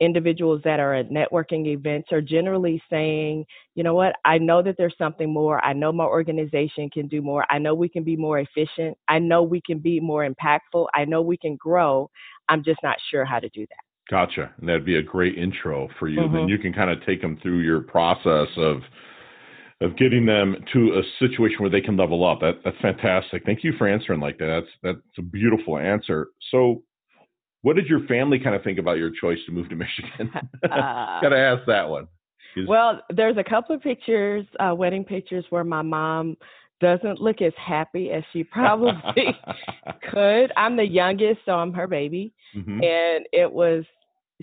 individuals 0.00 0.60
that 0.64 0.80
are 0.80 0.94
at 0.94 1.10
networking 1.10 1.66
events 1.68 2.10
are 2.10 2.20
generally 2.20 2.82
saying, 2.90 3.46
you 3.76 3.84
know 3.84 3.94
what, 3.94 4.16
I 4.24 4.36
know 4.38 4.60
that 4.60 4.74
there's 4.76 4.96
something 4.98 5.32
more. 5.32 5.64
I 5.64 5.72
know 5.72 5.92
my 5.92 6.04
organization 6.04 6.90
can 6.90 7.06
do 7.06 7.22
more. 7.22 7.46
I 7.48 7.58
know 7.58 7.72
we 7.74 7.88
can 7.88 8.02
be 8.02 8.16
more 8.16 8.40
efficient. 8.40 8.98
I 9.08 9.20
know 9.20 9.44
we 9.44 9.60
can 9.60 9.78
be 9.78 10.00
more 10.00 10.28
impactful. 10.28 10.88
I 10.92 11.04
know 11.04 11.22
we 11.22 11.36
can 11.36 11.54
grow. 11.54 12.10
I'm 12.48 12.64
just 12.64 12.80
not 12.82 12.96
sure 13.10 13.24
how 13.24 13.38
to 13.38 13.48
do 13.50 13.60
that. 13.60 13.91
Gotcha. 14.12 14.52
And 14.60 14.68
that'd 14.68 14.84
be 14.84 14.96
a 14.96 15.02
great 15.02 15.38
intro 15.38 15.88
for 15.98 16.06
you. 16.06 16.20
Mm-hmm. 16.20 16.34
Then 16.36 16.48
you 16.48 16.58
can 16.58 16.74
kind 16.74 16.90
of 16.90 16.98
take 17.06 17.22
them 17.22 17.38
through 17.42 17.60
your 17.60 17.80
process 17.80 18.48
of 18.58 18.82
of 19.80 19.96
getting 19.96 20.26
them 20.26 20.54
to 20.74 21.00
a 21.00 21.02
situation 21.18 21.56
where 21.60 21.70
they 21.70 21.80
can 21.80 21.96
level 21.96 22.22
up. 22.30 22.40
That 22.40 22.60
that's 22.62 22.76
fantastic. 22.82 23.42
Thank 23.46 23.64
you 23.64 23.72
for 23.78 23.88
answering 23.88 24.20
like 24.20 24.36
that. 24.36 24.64
That's 24.84 24.96
that's 24.98 25.18
a 25.18 25.22
beautiful 25.22 25.78
answer. 25.78 26.28
So 26.50 26.82
what 27.62 27.74
did 27.76 27.86
your 27.86 28.06
family 28.06 28.38
kind 28.38 28.54
of 28.54 28.62
think 28.62 28.78
about 28.78 28.98
your 28.98 29.10
choice 29.18 29.38
to 29.46 29.52
move 29.52 29.70
to 29.70 29.76
Michigan? 29.84 30.30
Uh, 30.62 31.20
Got 31.22 31.30
to 31.30 31.38
ask 31.38 31.62
that 31.66 31.88
one. 31.88 32.06
Well, 32.68 33.00
there's 33.08 33.38
a 33.38 33.44
couple 33.44 33.74
of 33.74 33.80
pictures, 33.80 34.44
uh, 34.60 34.74
wedding 34.74 35.04
pictures, 35.04 35.46
where 35.48 35.64
my 35.64 35.80
mom 35.80 36.36
doesn't 36.82 37.18
look 37.18 37.40
as 37.40 37.54
happy 37.56 38.10
as 38.10 38.22
she 38.32 38.44
probably 38.44 38.92
could. 40.10 40.52
I'm 40.54 40.76
the 40.76 40.86
youngest, 40.86 41.40
so 41.46 41.52
I'm 41.52 41.72
her 41.72 41.86
baby, 41.86 42.34
Mhm. 42.54 42.84
and 42.84 43.26
it 43.32 43.50
was 43.50 43.84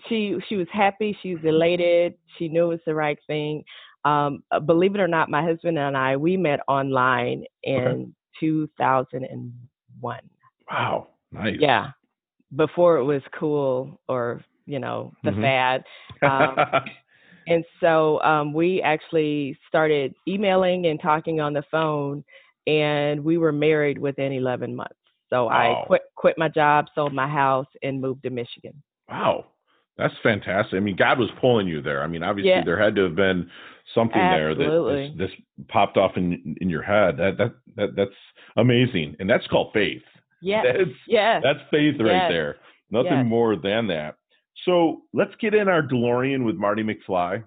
she. 0.08 0.38
She 0.48 0.56
was 0.56 0.68
happy. 0.72 1.18
She 1.22 1.36
was 1.36 1.44
elated. 1.44 2.14
She 2.38 2.48
knew 2.48 2.66
it 2.66 2.70
was 2.70 2.80
the 2.86 2.96
right 2.96 3.18
thing. 3.28 3.64
Um, 4.06 4.44
uh, 4.52 4.60
believe 4.60 4.96
it 4.96 5.02
or 5.02 5.08
not, 5.08 5.30
my 5.30 5.42
husband 5.44 5.78
and 5.78 5.96
I 5.98 6.16
we 6.16 6.38
met 6.38 6.60
online 6.68 7.44
in 7.64 8.14
2001. 8.40 10.20
Wow. 10.70 11.08
Nice. 11.32 11.56
Yeah, 11.60 11.92
before 12.56 12.98
it 12.98 13.04
was 13.04 13.22
cool 13.38 14.00
or 14.08 14.44
you 14.66 14.80
know 14.80 15.12
the 15.24 15.32
Mhm. 15.32 15.42
fad. 15.42 15.84
Um, 16.24 16.68
and 17.48 17.64
so 17.80 18.22
um, 18.22 18.54
we 18.54 18.82
actually 18.82 19.58
started 19.68 20.14
emailing 20.28 20.88
and 20.88 21.00
talking 21.02 21.40
on 21.40 21.54
the 21.54 21.64
phone, 21.72 22.24
and 22.68 23.24
we 23.24 23.38
were 23.38 23.52
married 23.52 23.98
within 23.98 24.32
11 24.32 24.76
months. 24.76 24.96
So 25.30 25.46
Wow. 25.46 25.84
I 25.84 25.86
quit 25.88 26.02
quit 26.16 26.38
my 26.38 26.48
job, 26.50 26.88
sold 26.94 27.14
my 27.14 27.28
house, 27.28 27.68
and 27.84 28.00
moved 28.02 28.24
to 28.24 28.30
Michigan. 28.30 28.82
wow. 29.10 29.46
That's 30.00 30.14
fantastic. 30.24 30.76
I 30.78 30.80
mean, 30.80 30.96
God 30.96 31.20
was 31.20 31.30
pulling 31.42 31.68
you 31.68 31.82
there. 31.82 32.02
I 32.02 32.08
mean, 32.08 32.24
obviously 32.24 32.50
Yeah. 32.52 32.64
there 32.64 32.80
had 32.82 32.96
to 32.96 33.04
have 33.04 33.16
been 33.16 33.50
something 33.94 34.20
there 34.20 34.56
that 34.56 34.64
Absolutely. 34.64 35.14
this, 35.18 35.30
this 35.30 35.66
popped 35.68 35.98
off 35.98 36.12
in 36.16 36.56
in 36.62 36.70
your 36.70 36.82
head. 36.82 37.18
That 37.18 37.38
that 37.38 37.54
that 37.76 37.96
that's 37.96 38.16
amazing. 38.58 39.16
And 39.20 39.30
that's 39.30 39.46
called 39.48 39.72
faith. 39.74 40.02
Yeah, 40.42 40.64
That's 40.64 40.90
yes. 41.06 41.42
That's 41.44 41.60
faith 41.70 41.96
right 42.00 42.14
Yes. 42.14 42.32
there. 42.32 42.56
Nothing 42.92 43.12
Yes. 43.20 43.26
more 43.26 43.56
than 43.58 43.88
that. 43.88 44.16
So 44.66 45.02
let's 45.14 45.36
get 45.42 45.54
in 45.54 45.68
our 45.68 45.82
DeLorean 45.82 46.46
with 46.46 46.56
Marty 46.56 46.82
McFly. 46.84 47.44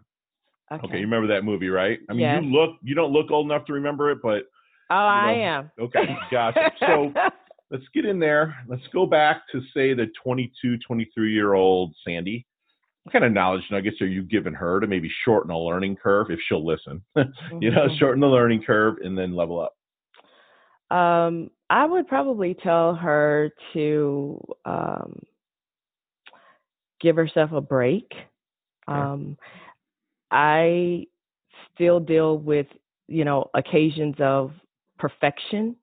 Okay. 0.71 0.87
Okay, 0.87 0.97
you 0.99 1.03
remember 1.05 1.27
that 1.35 1.43
movie, 1.45 1.69
right? 1.69 1.99
I 2.09 2.13
mean, 2.15 2.45
you 2.45 2.51
look, 2.51 2.77
you 2.83 2.95
don't 2.95 3.13
look 3.13 3.31
old 3.31 3.47
enough 3.47 3.65
to 3.67 3.73
remember 3.75 4.11
it, 4.11 4.19
but 4.23 4.45
oh, 4.91 4.95
I 4.95 5.35
know, 5.35 5.41
am. 5.43 5.71
okay, 5.81 6.17
gotcha. 6.31 6.71
So 6.81 7.13
let's 7.73 7.89
get 7.95 8.05
in 8.05 8.21
there. 8.21 8.55
Let's 8.69 8.87
go 8.93 9.07
back 9.07 9.43
to 9.51 9.61
say 9.75 9.95
the 9.95 10.07
22, 10.23 10.79
23 10.87 11.33
year 11.33 11.55
old 11.55 11.95
Sandy. 12.07 12.47
What 13.03 13.13
kind 13.13 13.25
of 13.25 13.33
knowledge 13.33 13.65
nuggets 13.71 14.01
are 14.01 14.07
you 14.07 14.23
giving 14.23 14.53
her 14.53 14.79
to 14.79 14.87
maybe 14.87 15.11
shorten 15.25 15.51
a 15.51 15.59
learning 15.59 15.97
curve 15.97 16.31
if 16.31 16.39
she'll 16.47 16.65
listen? 16.65 17.03
you 17.61 17.73
know, 17.73 17.89
Mhm. 17.89 17.99
shorten 17.99 18.21
the 18.21 18.29
learning 18.29 18.63
curve 18.63 18.99
and 19.03 19.19
then 19.19 19.35
level 19.35 19.59
up. 19.61 19.75
Um, 20.97 21.51
I 21.71 21.87
would 21.87 22.07
probably 22.07 22.55
tell 22.55 22.95
her 22.95 23.51
to 23.73 24.41
um, 24.67 25.21
give 27.01 27.17
herself 27.17 27.51
a 27.53 27.63
break. 27.63 28.13
Um, 28.87 29.39
I 30.31 31.07
still 31.75 31.99
deal 31.99 32.39
with, 32.39 32.67
you 33.09 33.25
know, 33.25 33.51
occasions 33.55 34.17
of 34.21 34.53
perfection 34.99 35.77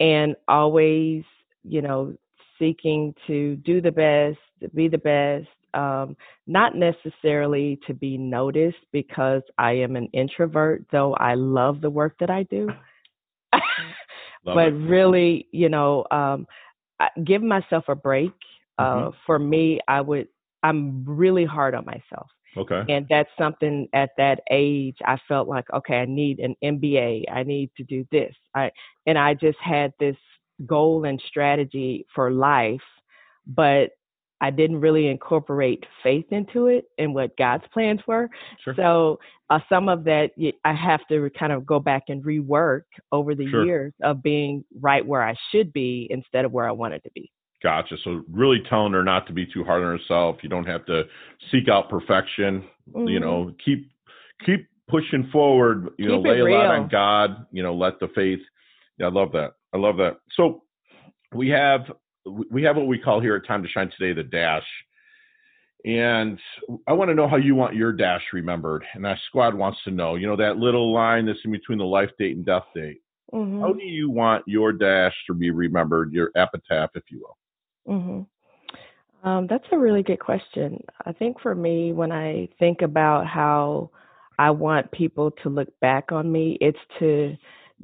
and 0.00 0.36
always, 0.48 1.24
you 1.64 1.82
know, 1.82 2.14
seeking 2.58 3.14
to 3.26 3.56
do 3.56 3.80
the 3.80 3.92
best, 3.92 4.38
to 4.62 4.68
be 4.70 4.88
the 4.88 4.98
best, 4.98 5.48
um, 5.74 6.16
not 6.46 6.74
necessarily 6.76 7.78
to 7.86 7.94
be 7.94 8.18
noticed 8.18 8.78
because 8.92 9.42
I 9.58 9.72
am 9.72 9.96
an 9.96 10.08
introvert, 10.12 10.84
though 10.92 11.14
I 11.14 11.34
love 11.34 11.80
the 11.80 11.90
work 11.90 12.16
that 12.20 12.30
I 12.30 12.44
do. 12.44 12.74
But 14.52 14.72
it. 14.84 14.88
really, 14.88 15.46
you 15.52 15.68
know, 15.68 16.04
um, 16.10 16.46
give 17.24 17.42
myself 17.42 17.84
a 17.88 17.94
break. 17.94 18.32
Uh, 18.78 19.10
Mhm. 19.10 19.14
For 19.26 19.38
me, 19.38 19.80
I 19.88 20.00
would. 20.00 20.28
I'm 20.62 21.04
really 21.06 21.44
hard 21.44 21.74
on 21.74 21.84
myself, 21.86 22.28
Okay. 22.56 22.82
and 22.88 23.06
that's 23.08 23.30
something 23.38 23.88
at 23.92 24.10
that 24.16 24.40
age 24.50 24.96
I 25.04 25.18
felt 25.28 25.48
like, 25.48 25.66
okay, 25.72 26.00
I 26.00 26.04
need 26.04 26.40
an 26.40 26.56
MBA. 26.64 27.24
I 27.32 27.42
need 27.44 27.70
to 27.76 27.84
do 27.84 28.04
this. 28.10 28.34
I 28.54 28.70
and 29.06 29.16
I 29.18 29.34
just 29.34 29.58
had 29.60 29.92
this 30.00 30.16
goal 30.66 31.04
and 31.04 31.22
strategy 31.28 32.06
for 32.14 32.30
life, 32.30 32.80
but 33.46 33.90
I 34.42 34.50
didn't 34.50 34.80
really 34.80 35.08
incorporate 35.08 35.84
faith 36.02 36.26
into 36.30 36.68
it 36.68 36.86
and 36.98 37.14
what 37.14 37.36
God's 37.36 37.64
plans 37.72 38.00
were. 38.06 38.28
Sure. 38.64 38.74
So 38.74 39.18
uh, 39.50 39.60
some 39.68 39.88
of 39.88 40.04
that 40.04 40.30
I 40.64 40.72
have 40.72 41.06
to 41.08 41.30
kind 41.38 41.52
of 41.52 41.66
go 41.66 41.78
back 41.78 42.04
and 42.08 42.24
rework 42.24 42.82
over 43.12 43.34
the 43.34 43.48
Sure. 43.50 43.64
years 43.64 43.92
of 44.02 44.22
being 44.22 44.64
right 44.80 45.04
where 45.06 45.22
I 45.22 45.34
should 45.52 45.72
be 45.72 46.06
instead 46.10 46.44
of 46.44 46.52
where 46.52 46.66
I 46.66 46.72
wanted 46.72 47.02
to 47.04 47.10
be. 47.14 47.30
Gotcha. 47.62 47.96
So 48.04 48.22
really 48.30 48.62
telling 48.68 48.92
her 48.94 49.04
not 49.04 49.26
to 49.26 49.32
be 49.32 49.46
too 49.46 49.64
hard 49.64 49.82
on 49.82 49.98
herself. 49.98 50.36
You 50.42 50.48
don't 50.48 50.66
have 50.66 50.86
to 50.86 51.04
seek 51.50 51.68
out 51.68 51.90
perfection. 51.90 52.64
You 52.94 53.18
Mhm. 53.18 53.20
know, 53.20 53.54
keep 53.62 53.90
keep 54.44 54.66
pushing 54.88 55.24
forward. 55.24 55.90
You 55.98 56.08
know, 56.08 56.22
Keep 56.22 56.26
it 56.26 56.28
lay 56.30 56.40
a 56.40 56.56
lot 56.56 56.66
on 56.66 56.88
God. 56.88 57.46
You 57.52 57.62
know, 57.62 57.74
let 57.74 58.00
the 58.00 58.08
faith. 58.08 58.40
Yeah, 58.98 59.06
I 59.06 59.10
love 59.10 59.32
that. 59.32 59.52
I 59.74 59.78
love 59.78 59.98
that. 59.98 60.18
So 60.32 60.64
we 61.32 61.48
have 61.50 61.92
we 62.50 62.62
have 62.62 62.76
what 62.76 62.86
we 62.86 62.98
call 62.98 63.20
here 63.20 63.36
at 63.36 63.46
Time 63.46 63.62
to 63.62 63.68
Shine 63.68 63.90
today 63.90 64.12
the 64.12 64.22
dash. 64.22 64.66
And 65.84 66.38
I 66.86 66.92
want 66.92 67.08
to 67.08 67.14
know 67.14 67.26
how 67.26 67.36
you 67.36 67.54
want 67.54 67.74
your 67.74 67.92
dash 67.92 68.22
remembered. 68.32 68.84
And 68.94 69.06
our 69.06 69.16
squad 69.28 69.54
wants 69.54 69.82
to 69.84 69.90
know, 69.90 70.16
you 70.16 70.26
know, 70.26 70.36
that 70.36 70.58
little 70.58 70.92
line 70.92 71.24
that's 71.24 71.38
in 71.44 71.52
between 71.52 71.78
the 71.78 71.84
life 71.86 72.10
date 72.18 72.36
and 72.36 72.44
death 72.44 72.66
date. 72.74 73.00
Mhm. 73.32 73.60
How 73.60 73.72
do 73.72 73.82
you 73.82 74.10
want 74.10 74.46
your 74.46 74.72
dash 74.72 75.14
to 75.26 75.34
be 75.34 75.50
remembered, 75.50 76.12
your 76.12 76.30
epitaph, 76.34 76.90
if 76.94 77.10
you 77.10 77.20
will? 77.20 77.36
Hmm 77.86 78.22
Um, 79.22 79.46
that's 79.48 79.66
a 79.72 79.78
really 79.78 80.02
good 80.02 80.20
question. 80.20 80.82
I 81.04 81.12
think 81.12 81.40
for 81.40 81.54
me, 81.54 81.92
when 81.92 82.10
I 82.12 82.48
think 82.58 82.82
about 82.82 83.26
how 83.26 83.90
I 84.38 84.50
want 84.50 84.90
people 84.92 85.30
to 85.42 85.50
look 85.50 85.68
back 85.80 86.12
on 86.12 86.30
me, 86.30 86.56
it's 86.60 86.78
to 87.00 87.36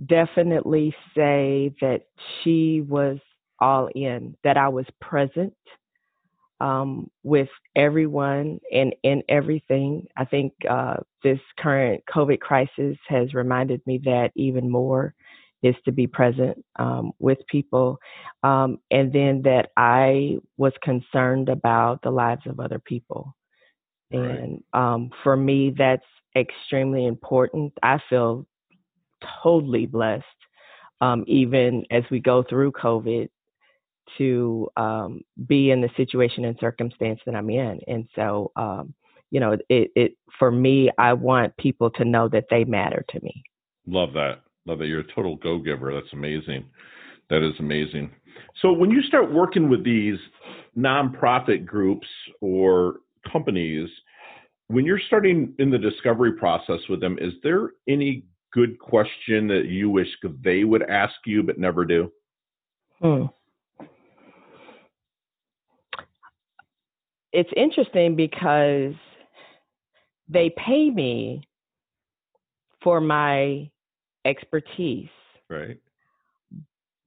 definitely 0.06 0.94
say 1.14 1.74
that 1.80 2.02
she 2.42 2.82
was 2.88 3.18
all 3.60 3.88
in, 3.94 4.36
that 4.44 4.56
I 4.56 4.68
was 4.68 4.86
present 5.00 5.54
um, 6.60 7.10
with 7.22 7.48
everyone 7.74 8.60
and 8.72 8.94
in 9.02 9.22
everything. 9.28 10.06
I 10.16 10.24
think 10.24 10.52
uh, 10.68 10.96
this 11.22 11.38
current 11.58 12.02
COVID 12.14 12.40
crisis 12.40 12.96
has 13.08 13.34
reminded 13.34 13.86
me 13.86 13.98
that 14.04 14.30
even 14.34 14.70
more 14.70 15.14
is 15.62 15.74
to 15.84 15.92
be 15.92 16.06
present 16.06 16.62
um, 16.78 17.12
with 17.18 17.38
people 17.48 17.98
um, 18.42 18.78
and 18.90 19.12
then 19.12 19.42
that 19.42 19.70
I 19.76 20.36
was 20.56 20.72
concerned 20.82 21.48
about 21.48 22.02
the 22.02 22.10
lives 22.10 22.42
of 22.46 22.60
other 22.60 22.78
people. 22.78 23.34
Right. 24.12 24.22
And 24.22 24.62
um, 24.72 25.10
for 25.22 25.36
me, 25.36 25.74
that's 25.76 26.04
extremely 26.36 27.06
important. 27.06 27.72
I 27.82 27.98
feel 28.08 28.46
totally 29.42 29.86
blessed, 29.86 30.24
um, 31.00 31.24
even 31.26 31.84
as 31.90 32.04
we 32.10 32.20
go 32.20 32.42
through 32.42 32.72
COVID, 32.72 33.28
to 34.18 34.68
um, 34.76 35.20
be 35.46 35.70
in 35.70 35.80
the 35.80 35.90
situation 35.96 36.44
and 36.44 36.56
circumstance 36.60 37.20
that 37.26 37.34
I'm 37.34 37.50
in. 37.50 37.80
And 37.88 38.08
so, 38.14 38.52
um, 38.54 38.94
you 39.30 39.40
know, 39.40 39.56
it, 39.68 39.90
it 39.96 40.16
for 40.38 40.50
me, 40.50 40.90
I 40.96 41.14
want 41.14 41.56
people 41.56 41.90
to 41.90 42.04
know 42.04 42.28
that 42.28 42.44
they 42.48 42.64
matter 42.64 43.04
to 43.08 43.20
me. 43.22 43.42
Love 43.86 44.12
that. 44.12 44.40
Love 44.66 44.78
that. 44.80 44.86
You're 44.86 45.00
a 45.00 45.14
total 45.14 45.36
go 45.36 45.58
giver. 45.58 45.94
That's 45.94 46.12
amazing. 46.12 46.64
That 47.30 47.42
is 47.42 47.54
amazing. 47.58 48.10
So 48.60 48.72
when 48.72 48.90
you 48.90 49.02
start 49.02 49.32
working 49.32 49.68
with 49.68 49.84
these 49.84 50.18
nonprofit 50.76 51.64
groups 51.64 52.06
or 52.40 52.96
companies, 53.30 53.88
when 54.68 54.84
you're 54.84 55.00
starting 55.06 55.54
in 55.58 55.70
the 55.70 55.78
discovery 55.78 56.32
process 56.32 56.80
with 56.88 57.00
them, 57.00 57.18
is 57.20 57.32
there 57.42 57.70
any 57.88 58.24
good 58.52 58.78
question 58.78 59.46
that 59.48 59.66
you 59.66 59.90
wish 59.90 60.08
they 60.42 60.64
would 60.64 60.82
ask 60.82 61.14
you 61.24 61.42
but 61.42 61.58
never 61.58 61.84
do? 61.84 62.10
Hmm. 63.00 63.24
It's 67.32 67.50
interesting 67.54 68.16
because 68.16 68.94
they 70.28 70.50
pay 70.56 70.90
me 70.90 71.46
for 72.82 73.00
my 73.00 73.70
expertise, 74.26 75.08
Right. 75.48 75.78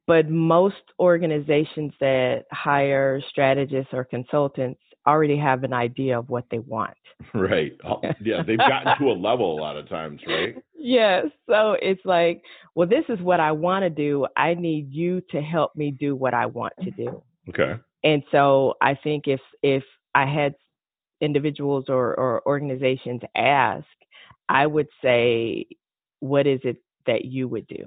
but 0.08 0.30
most 0.30 0.84
organizations 1.00 1.94
that 2.00 2.46
hire 2.52 3.22
strategists 3.30 3.94
or 3.94 4.04
consultants 4.06 4.80
already 5.06 5.38
have 5.38 5.64
an 5.64 5.74
idea 5.74 6.18
of 6.20 6.30
what 6.30 6.46
they 6.52 6.60
want. 6.60 6.96
Right. 7.34 7.74
Yeah, 8.22 8.44
they've 8.44 8.58
gotten 8.58 8.98
to 8.98 9.12
a 9.12 9.14
level 9.14 9.58
a 9.58 9.60
lot 9.60 9.76
of 9.78 9.90
times, 9.90 10.22
right? 10.26 10.56
Yes. 10.82 11.26
So 11.50 11.74
it's 11.82 12.06
like, 12.06 12.42
well, 12.74 12.88
this 12.88 13.04
is 13.10 13.20
what 13.20 13.42
I 13.42 13.52
want 13.52 13.84
to 13.84 13.90
do. 13.90 14.26
I 14.38 14.54
need 14.54 14.94
you 14.94 15.22
to 15.32 15.42
help 15.42 15.76
me 15.76 15.92
do 15.92 16.16
what 16.16 16.34
I 16.34 16.46
want 16.46 16.72
to 16.84 16.92
do. 16.92 17.22
Okay. 17.50 17.74
And 18.06 18.24
so 18.32 18.76
I 18.82 18.96
think 18.96 19.28
if 19.28 19.42
if 19.62 19.84
I 20.16 20.26
had 20.26 20.56
individuals 21.20 21.86
or, 21.90 22.16
or 22.18 22.42
organizations 22.46 23.22
ask, 23.36 23.86
I 24.48 24.66
would 24.66 24.88
say, 25.04 25.66
what 26.22 26.48
is 26.48 26.62
it 26.64 26.78
that 27.10 27.26
you 27.26 27.48
would 27.48 27.68
do? 27.68 27.86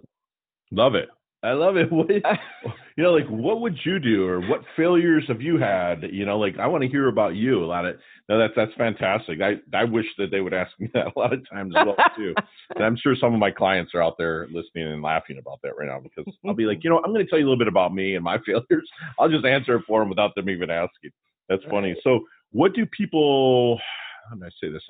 Love 0.73 0.95
it. 0.95 1.09
I 1.45 1.53
love 1.53 1.77
it. 1.77 1.89
What, 1.93 2.09
you 2.97 3.05
know, 3.05 3.13
like 3.13 3.27
what 3.29 3.61
would 3.61 3.77
you 3.85 3.99
do, 3.99 4.27
or 4.27 4.41
what 4.41 4.61
failures 4.77 5.25
have 5.29 5.41
you 5.41 5.59
had? 5.59 6.03
You 6.11 6.27
know, 6.27 6.39
like 6.39 6.59
I 6.59 6.67
want 6.67 6.83
to 6.83 6.89
hear 6.89 7.09
about 7.09 7.35
you 7.35 7.65
a 7.65 7.67
lot 7.67 7.87
of. 7.87 7.97
No, 8.29 8.39
that's 8.39 8.53
that's 8.55 8.73
fantastic. 8.77 9.41
I 9.41 9.55
I 9.77 9.85
wish 9.85 10.07
that 10.19 10.31
they 10.31 10.41
would 10.41 10.55
ask 10.55 10.71
me 10.79 10.89
that 10.95 11.07
a 11.07 11.19
lot 11.19 11.33
of 11.33 11.49
times 11.51 11.75
as 11.77 11.87
well 11.87 11.97
too. 12.17 12.35
and 12.77 12.85
I'm 12.85 12.97
sure 12.97 13.17
some 13.17 13.33
of 13.33 13.41
my 13.41 13.51
clients 13.51 13.93
are 13.95 14.03
out 14.03 14.17
there 14.19 14.47
listening 14.53 14.93
and 14.93 15.03
laughing 15.03 15.39
about 15.39 15.61
that 15.63 15.77
right 15.77 15.89
now 15.89 16.01
because 16.01 16.33
I'll 16.47 16.55
be 16.55 16.67
like, 16.67 16.85
you 16.85 16.91
know, 16.91 16.99
I'm 16.99 17.13
going 17.13 17.25
to 17.25 17.31
tell 17.31 17.39
you 17.39 17.47
a 17.47 17.49
little 17.49 17.59
bit 17.59 17.69
about 17.69 17.95
me 17.95 18.15
and 18.15 18.25
my 18.25 18.39
failures. 18.47 18.89
I'll 19.19 19.31
just 19.31 19.45
answer 19.45 19.77
it 19.77 19.85
for 19.87 20.01
them 20.01 20.09
without 20.09 20.35
them 20.35 20.49
even 20.51 20.71
asking. 20.71 21.11
That's 21.49 21.65
funny. 21.71 21.97
So, 22.05 22.21
what 22.51 22.75
do 22.75 22.87
people? 22.87 23.81
How 24.29 24.37
do 24.37 24.45
I 24.45 24.51
say 24.61 24.71
this? 24.71 24.83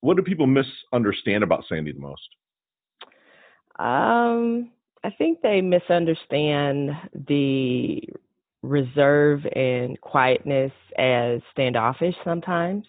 What 0.00 0.16
do 0.16 0.22
people 0.22 0.46
misunderstand 0.46 1.42
about 1.44 1.64
Sandy 1.68 1.92
the 1.92 2.00
most? 2.00 2.28
Um, 3.78 4.70
I 5.02 5.10
think 5.10 5.42
they 5.42 5.60
misunderstand 5.60 6.90
the 7.28 8.02
reserve 8.62 9.44
and 9.54 10.00
quietness 10.00 10.72
as 10.98 11.40
standoffish 11.52 12.14
sometimes. 12.24 12.86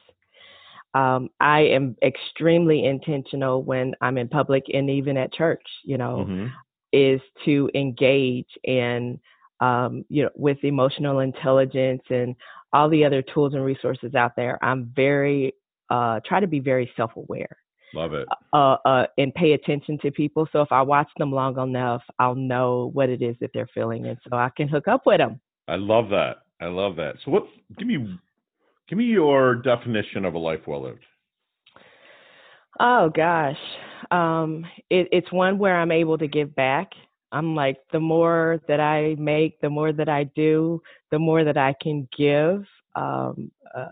Um, 0.93 1.29
I 1.41 1.61
am 1.61 1.97
extremely 2.01 2.85
intentional 2.85 3.63
when 3.63 3.93
I'm 3.99 4.17
in 4.17 4.29
public 4.29 4.63
and 4.73 4.89
even 4.89 5.17
at 5.17 5.33
church, 5.33 5.63
you 5.83 5.97
know, 5.97 6.25
mm-hmm. 6.27 6.47
is 6.93 7.19
to 7.43 7.69
engage 7.75 8.47
and, 8.65 9.19
um, 9.59 10.05
you 10.07 10.23
know, 10.23 10.29
with 10.35 10.63
emotional 10.63 11.19
intelligence 11.19 12.03
and 12.09 12.33
all 12.71 12.89
the 12.89 13.03
other 13.03 13.21
tools 13.21 13.53
and 13.53 13.65
resources 13.65 14.15
out 14.15 14.37
there. 14.37 14.57
I'm 14.63 14.93
very, 14.95 15.55
uh, 15.89 16.21
try 16.25 16.39
to 16.39 16.47
be 16.47 16.59
very 16.59 16.89
self 16.95 17.11
aware. 17.17 17.57
Love 17.95 18.13
it. 18.13 18.27
Uh, 18.53 18.75
uh, 18.85 19.05
and 19.17 19.33
pay 19.33 19.53
attention 19.53 19.97
to 20.01 20.11
people. 20.11 20.47
So 20.51 20.61
if 20.61 20.71
I 20.71 20.81
watch 20.81 21.07
them 21.17 21.31
long 21.31 21.57
enough, 21.57 22.01
I'll 22.19 22.35
know 22.35 22.91
what 22.93 23.09
it 23.09 23.21
is 23.21 23.35
that 23.39 23.51
they're 23.53 23.69
feeling, 23.73 24.05
and 24.07 24.17
so 24.29 24.35
I 24.35 24.49
can 24.55 24.67
hook 24.67 24.87
up 24.87 25.05
with 25.05 25.19
them. 25.19 25.39
I 25.67 25.77
love 25.77 26.09
that. 26.09 26.37
I 26.61 26.65
love 26.65 26.95
that. 26.97 27.15
So 27.23 27.31
what? 27.31 27.47
Give 27.77 27.87
me, 27.87 28.19
give 28.89 28.97
me 28.97 29.05
your 29.05 29.55
definition 29.55 30.25
of 30.25 30.33
a 30.33 30.37
life 30.37 30.61
well 30.67 30.83
lived. 30.83 31.05
Oh 32.79 33.09
gosh, 33.15 33.57
um, 34.11 34.65
it, 34.89 35.07
it's 35.11 35.31
one 35.31 35.57
where 35.57 35.79
I'm 35.79 35.91
able 35.91 36.17
to 36.17 36.27
give 36.27 36.53
back. 36.55 36.91
I'm 37.31 37.55
like 37.55 37.77
the 37.91 37.99
more 37.99 38.59
that 38.67 38.79
I 38.79 39.15
make, 39.17 39.59
the 39.61 39.69
more 39.69 39.93
that 39.93 40.09
I 40.09 40.25
do, 40.35 40.81
the 41.11 41.19
more 41.19 41.43
that 41.45 41.57
I 41.57 41.73
can 41.81 42.07
give. 42.17 42.65
Um, 42.95 43.51
uh, 43.73 43.89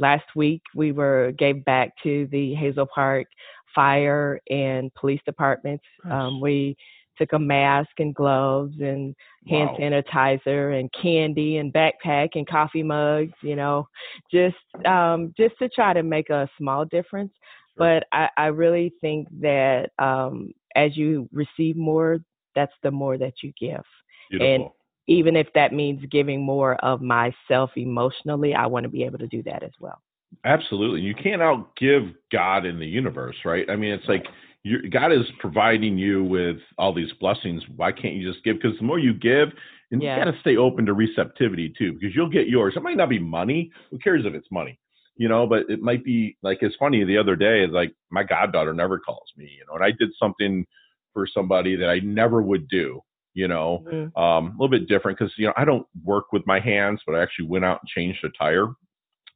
last 0.00 0.24
week 0.34 0.62
we 0.74 0.92
were 0.92 1.32
gave 1.38 1.64
back 1.64 1.92
to 2.02 2.26
the 2.30 2.54
Hazel 2.54 2.86
Park 2.86 3.26
fire 3.74 4.40
and 4.50 4.92
police 4.94 5.20
departments. 5.24 5.84
Nice. 6.04 6.12
Um, 6.12 6.40
we 6.40 6.76
took 7.16 7.32
a 7.34 7.38
mask 7.38 7.90
and 7.98 8.14
gloves 8.14 8.74
and 8.80 9.14
hand 9.46 9.70
wow. 9.72 9.76
sanitizer 9.78 10.78
and 10.78 10.90
candy 10.92 11.58
and 11.58 11.72
backpack 11.72 12.30
and 12.34 12.48
coffee 12.48 12.82
mugs, 12.82 13.34
you 13.42 13.56
know, 13.56 13.86
just 14.32 14.56
um, 14.86 15.34
just 15.36 15.56
to 15.58 15.68
try 15.68 15.92
to 15.92 16.02
make 16.02 16.30
a 16.30 16.48
small 16.58 16.84
difference. 16.84 17.32
Sure. 17.76 18.00
But 18.00 18.06
I, 18.12 18.28
I 18.36 18.46
really 18.46 18.92
think 19.00 19.28
that 19.40 19.90
um, 19.98 20.52
as 20.76 20.96
you 20.96 21.28
receive 21.32 21.76
more, 21.76 22.18
that's 22.54 22.72
the 22.82 22.90
more 22.90 23.18
that 23.18 23.34
you 23.42 23.52
give. 23.60 23.84
Beautiful. 24.30 24.76
Even 25.06 25.34
if 25.36 25.48
that 25.54 25.72
means 25.72 26.04
giving 26.10 26.42
more 26.42 26.76
of 26.84 27.00
myself 27.00 27.70
emotionally, 27.76 28.54
I 28.54 28.66
want 28.66 28.84
to 28.84 28.90
be 28.90 29.04
able 29.04 29.18
to 29.18 29.26
do 29.26 29.42
that 29.44 29.62
as 29.62 29.72
well. 29.80 30.00
Absolutely. 30.44 31.00
You 31.00 31.14
can't 31.14 31.42
outgive 31.42 32.14
God 32.30 32.64
in 32.64 32.78
the 32.78 32.86
universe, 32.86 33.36
right? 33.44 33.68
I 33.68 33.76
mean, 33.76 33.92
it's 33.92 34.08
like 34.08 34.24
God 34.90 35.12
is 35.12 35.26
providing 35.38 35.98
you 35.98 36.22
with 36.24 36.58
all 36.78 36.94
these 36.94 37.12
blessings. 37.18 37.62
Why 37.76 37.92
can't 37.92 38.14
you 38.14 38.30
just 38.30 38.44
give? 38.44 38.56
Because 38.56 38.78
the 38.78 38.84
more 38.84 38.98
you 38.98 39.14
give, 39.14 39.48
and 39.90 40.02
yeah. 40.02 40.16
you 40.16 40.24
got 40.24 40.30
to 40.30 40.40
stay 40.40 40.56
open 40.56 40.86
to 40.86 40.92
receptivity 40.92 41.72
too, 41.76 41.94
because 41.94 42.14
you'll 42.14 42.30
get 42.30 42.48
yours. 42.48 42.74
It 42.76 42.82
might 42.82 42.96
not 42.96 43.08
be 43.08 43.18
money. 43.18 43.72
Who 43.90 43.98
cares 43.98 44.24
if 44.24 44.34
it's 44.34 44.46
money? 44.52 44.78
You 45.16 45.28
know, 45.28 45.46
but 45.46 45.68
it 45.68 45.80
might 45.80 46.04
be 46.04 46.36
like 46.42 46.58
it's 46.60 46.76
funny. 46.76 47.04
The 47.04 47.18
other 47.18 47.36
day, 47.36 47.66
like 47.66 47.92
my 48.10 48.22
goddaughter 48.22 48.72
never 48.72 48.98
calls 48.98 49.28
me, 49.36 49.44
you 49.46 49.64
know, 49.66 49.74
and 49.74 49.84
I 49.84 49.90
did 49.98 50.10
something 50.18 50.64
for 51.12 51.26
somebody 51.26 51.74
that 51.76 51.88
I 51.88 51.98
never 52.00 52.40
would 52.40 52.68
do 52.68 53.00
you 53.34 53.48
know, 53.48 53.84
mm-hmm. 53.86 54.20
um, 54.20 54.46
a 54.46 54.52
little 54.52 54.68
bit 54.68 54.88
different 54.88 55.18
because 55.18 55.32
you 55.36 55.46
know 55.46 55.52
I 55.56 55.64
don't 55.64 55.86
work 56.04 56.32
with 56.32 56.46
my 56.46 56.60
hands, 56.60 57.00
but 57.06 57.14
I 57.14 57.22
actually 57.22 57.46
went 57.46 57.64
out 57.64 57.80
and 57.82 57.88
changed 57.88 58.24
a 58.24 58.28
tire. 58.38 58.68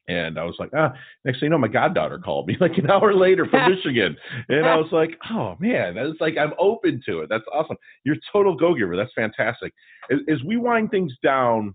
And 0.06 0.38
I 0.38 0.44
was 0.44 0.56
like, 0.58 0.68
ah, 0.76 0.92
next 1.24 1.40
thing 1.40 1.46
you 1.46 1.50
know, 1.50 1.58
my 1.58 1.68
goddaughter 1.68 2.18
called 2.18 2.46
me 2.46 2.56
like 2.60 2.76
an 2.76 2.90
hour 2.90 3.14
later 3.14 3.46
from 3.46 3.70
Michigan. 3.74 4.16
And 4.48 4.66
I 4.66 4.76
was 4.84 4.92
like, 4.92 5.16
oh 5.30 5.56
man, 5.58 5.94
that's 5.94 6.20
like, 6.20 6.36
I'm 6.36 6.52
open 6.58 7.00
to 7.06 7.20
it. 7.20 7.28
That's 7.30 7.44
awesome. 7.52 7.76
You're 8.04 8.16
total 8.30 8.54
go 8.54 8.74
giver. 8.74 8.96
That's 8.96 9.12
fantastic. 9.14 9.72
As, 10.10 10.18
as, 10.28 10.42
we 10.44 10.58
wind 10.58 10.90
things 10.90 11.14
down, 11.22 11.74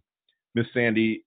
Miss 0.53 0.67
Sandy, 0.73 1.23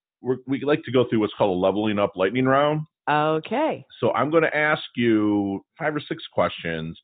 we 0.47 0.61
like 0.61 0.85
to 0.85 0.93
go 0.93 1.05
through 1.09 1.19
what's 1.19 1.33
called 1.37 1.57
a 1.57 1.61
leveling 1.61 1.99
up 1.99 2.13
lightning 2.15 2.45
round. 2.45 2.83
Okay. 3.11 3.85
So 3.99 4.13
I'm 4.13 4.31
going 4.31 4.45
to 4.45 4.57
ask 4.57 4.83
you 4.95 5.65
five 5.77 5.97
or 5.97 6.01
six 6.01 6.23
questions 6.33 6.97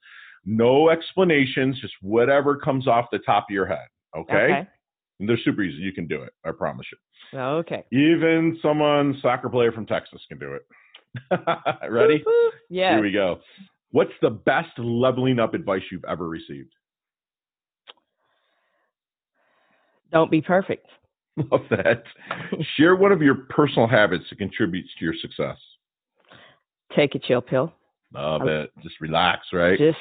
no 0.49 0.89
explanations, 0.89 1.79
just 1.81 1.93
whatever 2.01 2.57
comes 2.57 2.89
off 2.89 3.07
the 3.13 3.19
top 3.19 3.47
of 3.51 3.55
your 3.55 3.67
head. 3.67 3.87
Okay. 4.17 4.35
okay. 4.35 4.69
And 5.21 5.29
they're 5.29 5.39
super 5.45 5.63
easy. 5.63 5.83
You 5.83 5.93
can 5.93 6.07
do 6.07 6.23
it. 6.23 6.33
I 6.45 6.53
promise 6.53 6.87
you. 6.91 7.39
Okay. 7.39 7.85
Even 7.93 8.59
someone 8.63 9.19
soccer 9.21 9.51
player 9.51 9.73
from 9.73 9.85
Texas 9.85 10.23
can 10.29 10.39
do 10.39 10.55
it. 10.55 10.63
Ready? 11.91 12.25
Yeah. 12.71 12.95
Here 12.95 13.03
we 13.03 13.13
go. 13.13 13.41
What's 13.91 14.13
the 14.23 14.31
best 14.31 14.71
leveling 14.79 15.39
up 15.39 15.53
advice 15.53 15.83
you've 15.93 16.05
ever 16.05 16.27
received? 16.27 16.73
Don't 20.11 20.31
be 20.31 20.41
perfect. 20.41 20.87
Love 21.37 21.61
that. 21.71 22.05
Share 22.77 22.97
one 22.97 23.13
of 23.13 23.21
your 23.21 23.35
personal 23.51 23.87
habits 23.87 24.25
that 24.31 24.39
contributes 24.39 24.89
to 24.99 25.05
your 25.05 25.15
success. 25.21 25.59
Take 26.97 27.15
a 27.15 27.19
chill 27.19 27.43
pill. 27.43 27.73
Love 28.15 28.47
it. 28.47 28.71
Just 28.83 28.99
relax, 29.01 29.49
right? 29.53 29.79
Just 29.79 29.99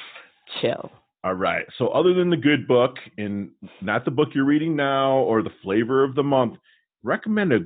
chill. 0.60 0.90
All 1.24 1.34
right. 1.34 1.66
So, 1.78 1.88
other 1.88 2.14
than 2.14 2.30
the 2.30 2.36
good 2.36 2.68
book, 2.68 2.96
and 3.16 3.50
not 3.80 4.04
the 4.04 4.10
book 4.10 4.28
you're 4.34 4.44
reading 4.44 4.76
now 4.76 5.18
or 5.18 5.42
the 5.42 5.50
flavor 5.62 6.04
of 6.04 6.14
the 6.14 6.22
month, 6.22 6.54
recommend 7.02 7.52
a, 7.52 7.60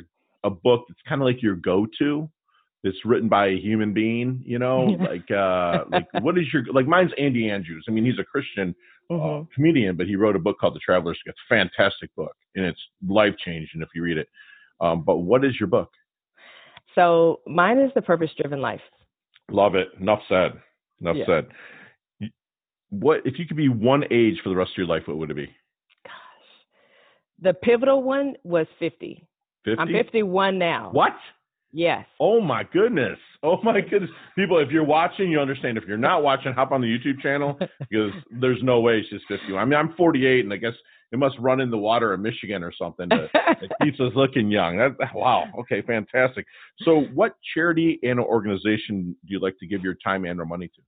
a 0.45 0.51
book 0.51 0.85
that's 0.89 1.01
kind 1.09 1.21
of 1.21 1.27
like 1.27 1.43
your 1.43 1.57
go 1.57 1.87
to. 1.99 2.29
That's 2.83 2.97
written 3.05 3.29
by 3.29 3.49
a 3.49 3.57
human 3.57 3.93
being, 3.93 4.43
you 4.45 4.59
know, 4.59 4.85
like 5.01 5.31
uh, 5.31 5.85
like 5.91 6.09
what 6.21 6.39
is 6.39 6.47
your 6.53 6.65
like? 6.73 6.87
Mine's 6.87 7.13
Andy 7.19 7.51
Andrews. 7.51 7.85
I 7.89 7.93
mean, 7.93 8.05
he's 8.05 8.19
a 8.19 8.25
Christian 8.25 8.75
uh, 9.11 9.15
mm-hmm. 9.15 9.53
comedian, 9.55 9.97
but 9.97 10.07
he 10.07 10.17
wrote 10.17 10.35
a 10.35 10.41
book 10.41 10.59
called 10.59 10.75
The 10.75 10.81
Traveler's. 10.81 11.19
It's 11.27 11.39
a 11.51 11.55
fantastic 11.55 12.13
book, 12.17 12.35
and 12.57 12.65
it's 12.65 12.81
life 13.07 13.35
changing 13.45 13.83
if 13.83 13.89
you 13.95 14.03
read 14.03 14.19
it. 14.19 14.29
Um, 14.81 15.05
but 15.05 15.19
what 15.19 15.45
is 15.45 15.61
your 15.61 15.69
book? 15.69 15.91
So 16.95 17.41
mine 17.47 17.79
is 17.79 17.93
The 17.95 18.03
Purpose 18.03 18.31
Driven 18.37 18.61
Life. 18.61 18.81
Love 19.51 19.75
it. 19.75 19.89
Enough 20.01 20.21
said. 20.29 20.53
Enough 21.01 21.17
yeah. 21.17 21.27
said 21.27 21.47
what 22.93 23.23
if 23.25 23.39
you 23.39 23.47
could 23.47 23.57
be 23.57 23.69
one 23.69 24.05
age 24.11 24.37
for 24.43 24.51
the 24.51 24.57
rest 24.57 24.73
of 24.73 24.79
your 24.79 24.87
life? 24.87 25.03
What 25.07 25.17
would 25.17 25.31
it 25.31 25.37
be? 25.37 25.47
Gosh, 26.05 26.13
the 27.41 27.55
pivotal 27.55 28.03
one 28.03 28.35
was 28.45 28.67
fifty. 28.79 29.27
50? 29.65 29.81
I'm 29.81 29.89
51 29.93 30.59
now. 30.59 30.91
What? 30.93 31.13
Yes. 31.73 32.05
Oh 32.21 32.41
my 32.41 32.65
goodness. 32.65 33.19
Oh 33.43 33.59
my 33.63 33.81
goodness. 33.81 34.11
People, 34.37 34.59
if 34.59 34.71
you're 34.71 34.85
watching, 34.85 35.31
you 35.31 35.41
understand. 35.41 35.79
If 35.79 35.85
you're 35.85 35.97
not 35.97 36.23
watching, 36.23 36.53
hop 36.53 36.71
on 36.71 36.81
the 36.81 36.87
YouTube 36.87 37.21
channel 37.21 37.59
because 37.81 38.13
there's 38.41 38.63
no 38.63 38.81
way 38.81 39.03
she's 39.09 39.21
51. 39.29 39.61
I 39.61 39.65
mean, 39.65 39.75
I'm 39.75 39.95
48, 39.97 40.45
and 40.45 40.53
I 40.53 40.57
guess 40.57 40.75
it 41.13 41.19
must 41.19 41.37
run 41.39 41.61
in 41.61 41.71
the 41.71 41.79
water 41.79 42.13
in 42.13 42.23
Michigan 42.23 42.63
or 42.63 42.73
something 42.79 43.09
that, 43.09 43.31
keeps 43.83 44.01
us 44.01 44.13
looking 44.15 44.51
young. 44.51 44.77
That, 44.77 44.97
wow. 45.15 45.45
Okay, 45.61 45.83
fantastic. 45.83 46.47
So, 46.81 47.07
what 47.15 47.37
charity 47.55 47.99
and 48.03 48.21
organization 48.21 49.17
do 49.27 49.33
you 49.33 49.41
like 49.41 49.59
to 49.61 49.67
give 49.67 49.83
your 49.83 49.95
time 49.95 50.25
and 50.25 50.41
or 50.41 50.47
money 50.47 50.69
to? 50.69 50.83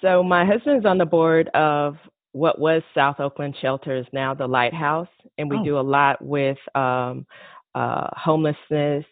So 0.00 0.22
my 0.22 0.44
husband's 0.44 0.86
on 0.86 0.98
the 0.98 1.06
board 1.06 1.48
of 1.54 1.96
what 2.32 2.58
was 2.58 2.82
South 2.94 3.20
Oakland 3.20 3.56
Shelters, 3.60 4.06
now 4.12 4.34
the 4.34 4.46
Lighthouse, 4.46 5.08
and 5.38 5.50
we 5.50 5.56
oh. 5.56 5.64
do 5.64 5.78
a 5.78 5.80
lot 5.80 6.22
with 6.22 6.58
um, 6.74 7.26
uh, 7.74 8.08
homelessness 8.12 9.04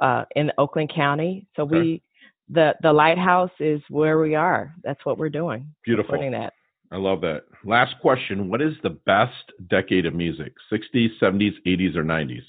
uh, 0.00 0.24
in 0.36 0.52
Oakland 0.58 0.92
County. 0.94 1.46
So 1.56 1.62
okay. 1.62 1.76
we 1.76 2.02
the 2.48 2.74
the 2.82 2.92
Lighthouse 2.92 3.50
is 3.60 3.80
where 3.88 4.18
we 4.18 4.34
are. 4.34 4.74
That's 4.82 5.04
what 5.04 5.18
we're 5.18 5.28
doing. 5.30 5.72
Beautiful. 5.84 6.18
That. 6.18 6.52
I 6.92 6.96
love 6.96 7.20
that. 7.22 7.44
Last 7.64 7.94
question: 8.00 8.48
What 8.48 8.60
is 8.60 8.74
the 8.82 8.90
best 8.90 9.52
decade 9.68 10.06
of 10.06 10.14
music? 10.14 10.52
60s, 10.72 11.08
70s, 11.20 11.52
80s, 11.66 11.96
or 11.96 12.04
90s? 12.04 12.42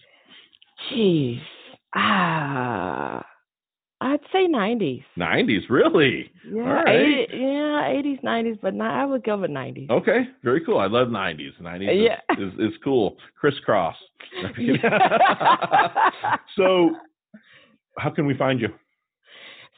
Jeez, 0.91 1.41
Ah, 1.94 3.26
I'd 4.02 4.20
say 4.34 4.48
90s. 4.48 5.04
90s, 5.18 5.70
really? 5.70 6.32
Yeah, 6.52 6.62
right. 6.62 7.30
80, 7.30 7.38
yeah, 7.38 8.02
80s, 8.02 8.24
90s, 8.24 8.60
but 8.60 8.74
not, 8.74 8.94
I 8.96 9.06
would 9.06 9.24
go 9.24 9.38
with 9.38 9.52
90s. 9.52 9.90
Okay, 9.92 10.28
very 10.44 10.66
cool. 10.66 10.80
I 10.80 10.88
love 10.88 11.10
90s. 11.10 11.52
90s 11.62 12.04
Yeah. 12.04 12.20
is, 12.38 12.52
is, 12.54 12.60
is 12.60 12.74
cool. 12.84 13.16
Kris 13.40 13.54
Kross. 13.66 13.94
so, 16.58 16.96
how 18.00 18.10
can 18.10 18.26
we 18.26 18.36
find 18.36 18.60
you? 18.60 18.70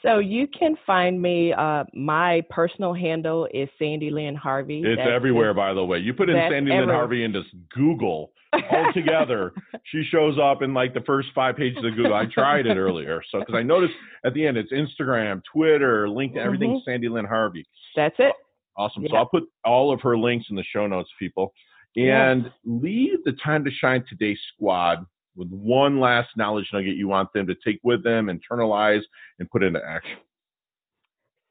So 0.04 0.20
you 0.20 0.48
can 0.48 0.76
find 0.86 1.22
me. 1.22 1.54
Uh, 1.54 1.86
my 1.94 2.44
personal 2.50 2.94
handle 2.94 3.48
is 3.54 3.70
Sandy 3.80 4.10
Lynn 4.10 4.36
Harvey. 4.36 4.82
It's 4.86 4.98
That's 4.98 5.10
everywhere, 5.10 5.54
by 5.54 5.74
the 5.74 5.84
way. 5.84 6.00
You 6.00 6.14
put 6.14 6.30
in 6.30 6.36
Sandy 6.36 6.72
Lynn 6.72 6.90
Harvey 6.90 7.24
into 7.24 7.42
Google 7.74 8.32
all 8.54 8.92
together. 8.94 9.54
she 9.86 10.04
shows 10.12 10.38
up 10.38 10.62
in 10.62 10.74
like 10.74 10.94
the 10.94 11.02
first 11.02 11.30
five 11.34 11.56
pages 11.56 11.84
of 11.84 11.96
Google. 11.96 12.14
I 12.14 12.26
tried 12.26 12.66
it 12.68 12.78
earlier, 12.78 13.22
so 13.32 13.40
because 13.40 13.56
I 13.56 13.64
noticed 13.64 13.94
at 14.26 14.34
the 14.34 14.46
end 14.46 14.58
it's 14.58 14.72
Instagram, 14.74 15.42
Twitter, 15.52 16.08
LinkedIn, 16.08 16.38
everything's 16.38 16.84
Sandy 16.86 17.08
Lynn 17.08 17.26
Harvey. 17.26 17.66
That's 17.96 18.16
it. 18.20 18.34
Awesome. 18.76 19.06
So 19.10 19.16
I'll 19.16 19.26
put 19.26 19.44
all 19.64 19.94
of 19.94 20.02
her 20.02 20.18
links 20.18 20.48
in 20.50 20.56
the 20.56 20.64
show 20.64 20.86
notes, 20.86 21.10
people. 21.18 21.54
Yeah. 21.96 22.32
And 22.32 22.52
leave 22.66 23.24
the 23.24 23.34
Time 23.44 23.64
to 23.66 23.72
Shine 23.72 24.04
Today 24.10 24.36
squad 24.54 25.06
with 25.36 25.50
one 25.50 26.00
last 26.00 26.30
knowledge 26.36 26.68
nugget 26.74 26.96
you 26.96 27.08
want 27.08 27.32
them 27.34 27.48
to 27.48 27.56
take 27.66 27.80
with 27.84 28.04
them, 28.04 28.28
internalize, 28.28 29.02
and 29.40 29.50
put 29.50 29.64
into 29.64 29.80
action. 29.84 30.18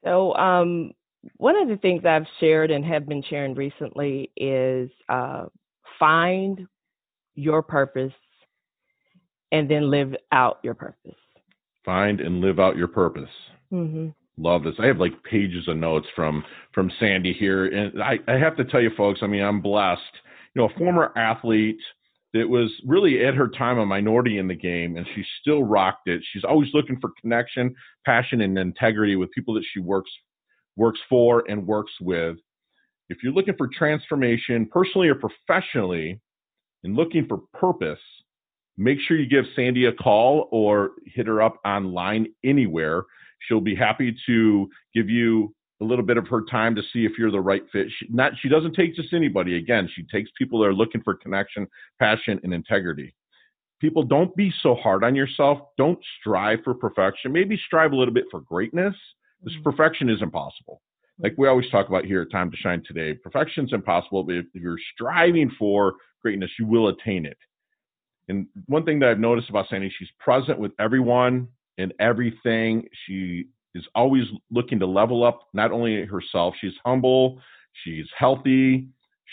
So, 0.03 0.33
um, 0.35 0.93
one 1.37 1.55
of 1.55 1.69
the 1.69 1.77
things 1.77 2.03
I've 2.05 2.27
shared 2.39 2.71
and 2.71 2.83
have 2.85 3.07
been 3.07 3.23
sharing 3.29 3.53
recently 3.55 4.31
is 4.35 4.89
uh, 5.07 5.45
find 5.97 6.67
your 7.35 7.61
purpose 7.61 8.13
and 9.51 9.69
then 9.69 9.89
live 9.89 10.15
out 10.31 10.59
your 10.63 10.73
purpose. 10.73 11.15
Find 11.85 12.19
and 12.19 12.41
live 12.41 12.59
out 12.59 12.75
your 12.75 12.87
purpose. 12.87 13.29
hmm 13.69 14.09
Love 14.35 14.63
this. 14.63 14.73
I 14.79 14.87
have 14.87 14.97
like 14.97 15.11
pages 15.23 15.67
of 15.67 15.77
notes 15.77 16.07
from 16.15 16.43
from 16.73 16.91
Sandy 16.99 17.33
here, 17.33 17.67
and 17.67 18.01
I, 18.01 18.17
I 18.27 18.33
have 18.33 18.57
to 18.57 18.65
tell 18.65 18.81
you, 18.81 18.89
folks. 18.97 19.19
I 19.21 19.27
mean, 19.27 19.43
I'm 19.43 19.61
blessed. 19.61 20.01
You 20.55 20.61
know, 20.63 20.69
a 20.69 20.79
former 20.79 21.11
athlete 21.15 21.77
that 22.33 22.49
was 22.49 22.71
really 22.85 23.23
at 23.25 23.35
her 23.35 23.47
time 23.47 23.77
a 23.77 23.85
minority 23.85 24.39
in 24.39 24.47
the 24.47 24.55
game, 24.55 24.97
and 24.97 25.05
she 25.13 25.23
still 25.39 25.63
rocked 25.63 26.07
it. 26.07 26.21
She's 26.31 26.43
always 26.43 26.69
looking 26.73 26.99
for 26.99 27.11
connection, 27.21 27.75
passion, 28.05 28.41
and 28.41 28.57
integrity 28.57 29.15
with 29.15 29.31
people 29.31 29.53
that 29.53 29.65
she 29.71 29.79
works 29.79 30.11
works 30.75 30.99
for 31.07 31.43
and 31.47 31.67
works 31.67 31.91
with. 32.01 32.37
If 33.09 33.19
you're 33.21 33.33
looking 33.33 33.55
for 33.57 33.67
transformation, 33.67 34.67
personally 34.71 35.07
or 35.07 35.15
professionally, 35.15 36.19
and 36.83 36.95
looking 36.95 37.27
for 37.27 37.39
purpose, 37.53 37.99
make 38.77 38.97
sure 38.99 39.17
you 39.17 39.27
give 39.27 39.45
Sandy 39.55 39.85
a 39.85 39.93
call 39.93 40.49
or 40.51 40.91
hit 41.05 41.27
her 41.27 41.41
up 41.41 41.57
online 41.63 42.27
anywhere. 42.43 43.03
She'll 43.47 43.61
be 43.61 43.75
happy 43.75 44.15
to 44.25 44.67
give 44.95 45.09
you 45.09 45.53
a 45.81 45.85
little 45.85 46.05
bit 46.05 46.17
of 46.17 46.27
her 46.27 46.41
time 46.49 46.75
to 46.75 46.81
see 46.93 47.05
if 47.05 47.13
you're 47.17 47.31
the 47.31 47.39
right 47.41 47.63
fit. 47.71 47.87
She 47.99 48.07
not 48.09 48.33
she 48.41 48.49
doesn't 48.49 48.73
take 48.73 48.95
just 48.95 49.13
anybody. 49.13 49.57
Again, 49.57 49.89
she 49.93 50.03
takes 50.03 50.29
people 50.37 50.59
that 50.59 50.67
are 50.67 50.73
looking 50.73 51.01
for 51.01 51.15
connection, 51.15 51.67
passion, 51.99 52.39
and 52.43 52.53
integrity. 52.53 53.13
People, 53.79 54.03
don't 54.03 54.33
be 54.37 54.53
so 54.61 54.75
hard 54.75 55.03
on 55.03 55.13
yourself. 55.13 55.59
Don't 55.77 55.99
strive 56.19 56.59
for 56.63 56.73
perfection. 56.73 57.33
Maybe 57.33 57.59
strive 57.65 57.91
a 57.91 57.95
little 57.95 58.13
bit 58.13 58.25
for 58.31 58.39
greatness. 58.39 58.95
This 59.41 59.53
mm-hmm. 59.53 59.63
perfection 59.63 60.09
is 60.09 60.21
impossible. 60.21 60.81
Like 61.19 61.35
we 61.37 61.47
always 61.47 61.69
talk 61.69 61.89
about 61.89 62.05
here 62.05 62.21
at 62.21 62.31
Time 62.31 62.49
to 62.49 62.57
Shine 62.57 62.81
today, 62.87 63.13
perfection's 63.13 63.73
impossible, 63.73 64.23
but 64.23 64.35
if 64.35 64.45
you're 64.53 64.79
striving 64.93 65.51
for 65.59 65.95
greatness, 66.21 66.49
you 66.57 66.65
will 66.65 66.87
attain 66.87 67.25
it. 67.25 67.37
And 68.29 68.47
one 68.67 68.85
thing 68.85 68.99
that 68.99 69.09
I've 69.09 69.19
noticed 69.19 69.49
about 69.49 69.67
Sandy, 69.69 69.93
she's 69.97 70.09
present 70.19 70.57
with 70.57 70.71
everyone 70.79 71.49
and 71.77 71.93
everything. 71.99 72.87
She 73.05 73.47
is 73.75 73.85
always 73.95 74.25
looking 74.51 74.79
to 74.79 74.85
level 74.85 75.23
up 75.23 75.47
not 75.53 75.71
only 75.71 76.05
herself, 76.05 76.53
she's 76.59 76.73
humble, 76.85 77.41
she's 77.83 78.05
healthy, 78.17 78.87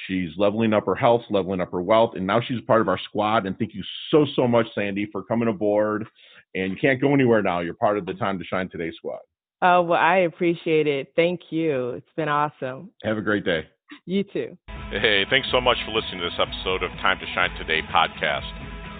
she's 0.06 0.30
leveling 0.36 0.72
up 0.72 0.86
her 0.86 0.94
health, 0.94 1.22
leveling 1.30 1.60
up 1.60 1.72
her 1.72 1.82
wealth, 1.82 2.12
and 2.16 2.26
now 2.26 2.40
she's 2.40 2.60
part 2.66 2.80
of 2.80 2.88
our 2.88 2.98
squad. 2.98 3.46
And 3.46 3.58
thank 3.58 3.74
you 3.74 3.82
so, 4.10 4.26
so 4.34 4.46
much, 4.48 4.66
Sandy, 4.74 5.06
for 5.10 5.22
coming 5.22 5.48
aboard. 5.48 6.06
And 6.54 6.72
you 6.72 6.78
can't 6.80 7.00
go 7.00 7.14
anywhere 7.14 7.42
now. 7.42 7.60
You're 7.60 7.74
part 7.74 7.98
of 7.98 8.06
the 8.06 8.14
Time 8.14 8.38
to 8.38 8.44
Shine 8.44 8.68
Today 8.68 8.90
squad. 8.96 9.20
Oh, 9.62 9.82
well, 9.82 10.00
I 10.00 10.18
appreciate 10.18 10.86
it. 10.86 11.12
Thank 11.14 11.40
you. 11.50 11.90
It's 11.90 12.12
been 12.16 12.28
awesome. 12.28 12.90
Have 13.04 13.18
a 13.18 13.22
great 13.22 13.44
day. 13.44 13.66
You 14.06 14.24
too. 14.24 14.56
Hey, 14.90 15.24
thanks 15.28 15.48
so 15.52 15.60
much 15.60 15.76
for 15.84 15.92
listening 15.92 16.20
to 16.20 16.30
this 16.30 16.38
episode 16.40 16.82
of 16.82 16.90
Time 17.02 17.18
to 17.20 17.26
Shine 17.34 17.50
Today 17.58 17.82
podcast. 17.92 18.48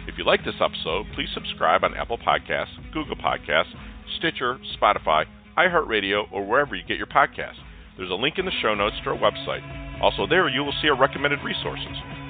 If 0.06 0.18
you 0.18 0.24
like 0.24 0.44
this 0.44 0.60
episode, 0.60 1.06
please 1.14 1.30
subscribe 1.32 1.84
on 1.84 1.94
Apple 1.94 2.18
Podcasts, 2.18 2.76
Google 2.92 3.16
Podcasts, 3.16 3.72
Stitcher, 4.18 4.58
Spotify, 4.78 5.24
iHeartRadio, 5.56 6.30
or 6.30 6.46
wherever 6.46 6.76
you 6.76 6.84
get 6.86 6.98
your 6.98 7.06
podcasts. 7.06 7.56
There's 7.96 8.10
a 8.10 8.14
link 8.14 8.38
in 8.38 8.44
the 8.44 8.52
show 8.60 8.74
notes 8.74 8.96
to 9.04 9.10
our 9.10 9.16
website. 9.16 9.62
Also, 10.02 10.26
there 10.26 10.46
you 10.50 10.62
will 10.62 10.74
see 10.82 10.90
our 10.90 11.00
recommended 11.00 11.42
resources. 11.42 11.96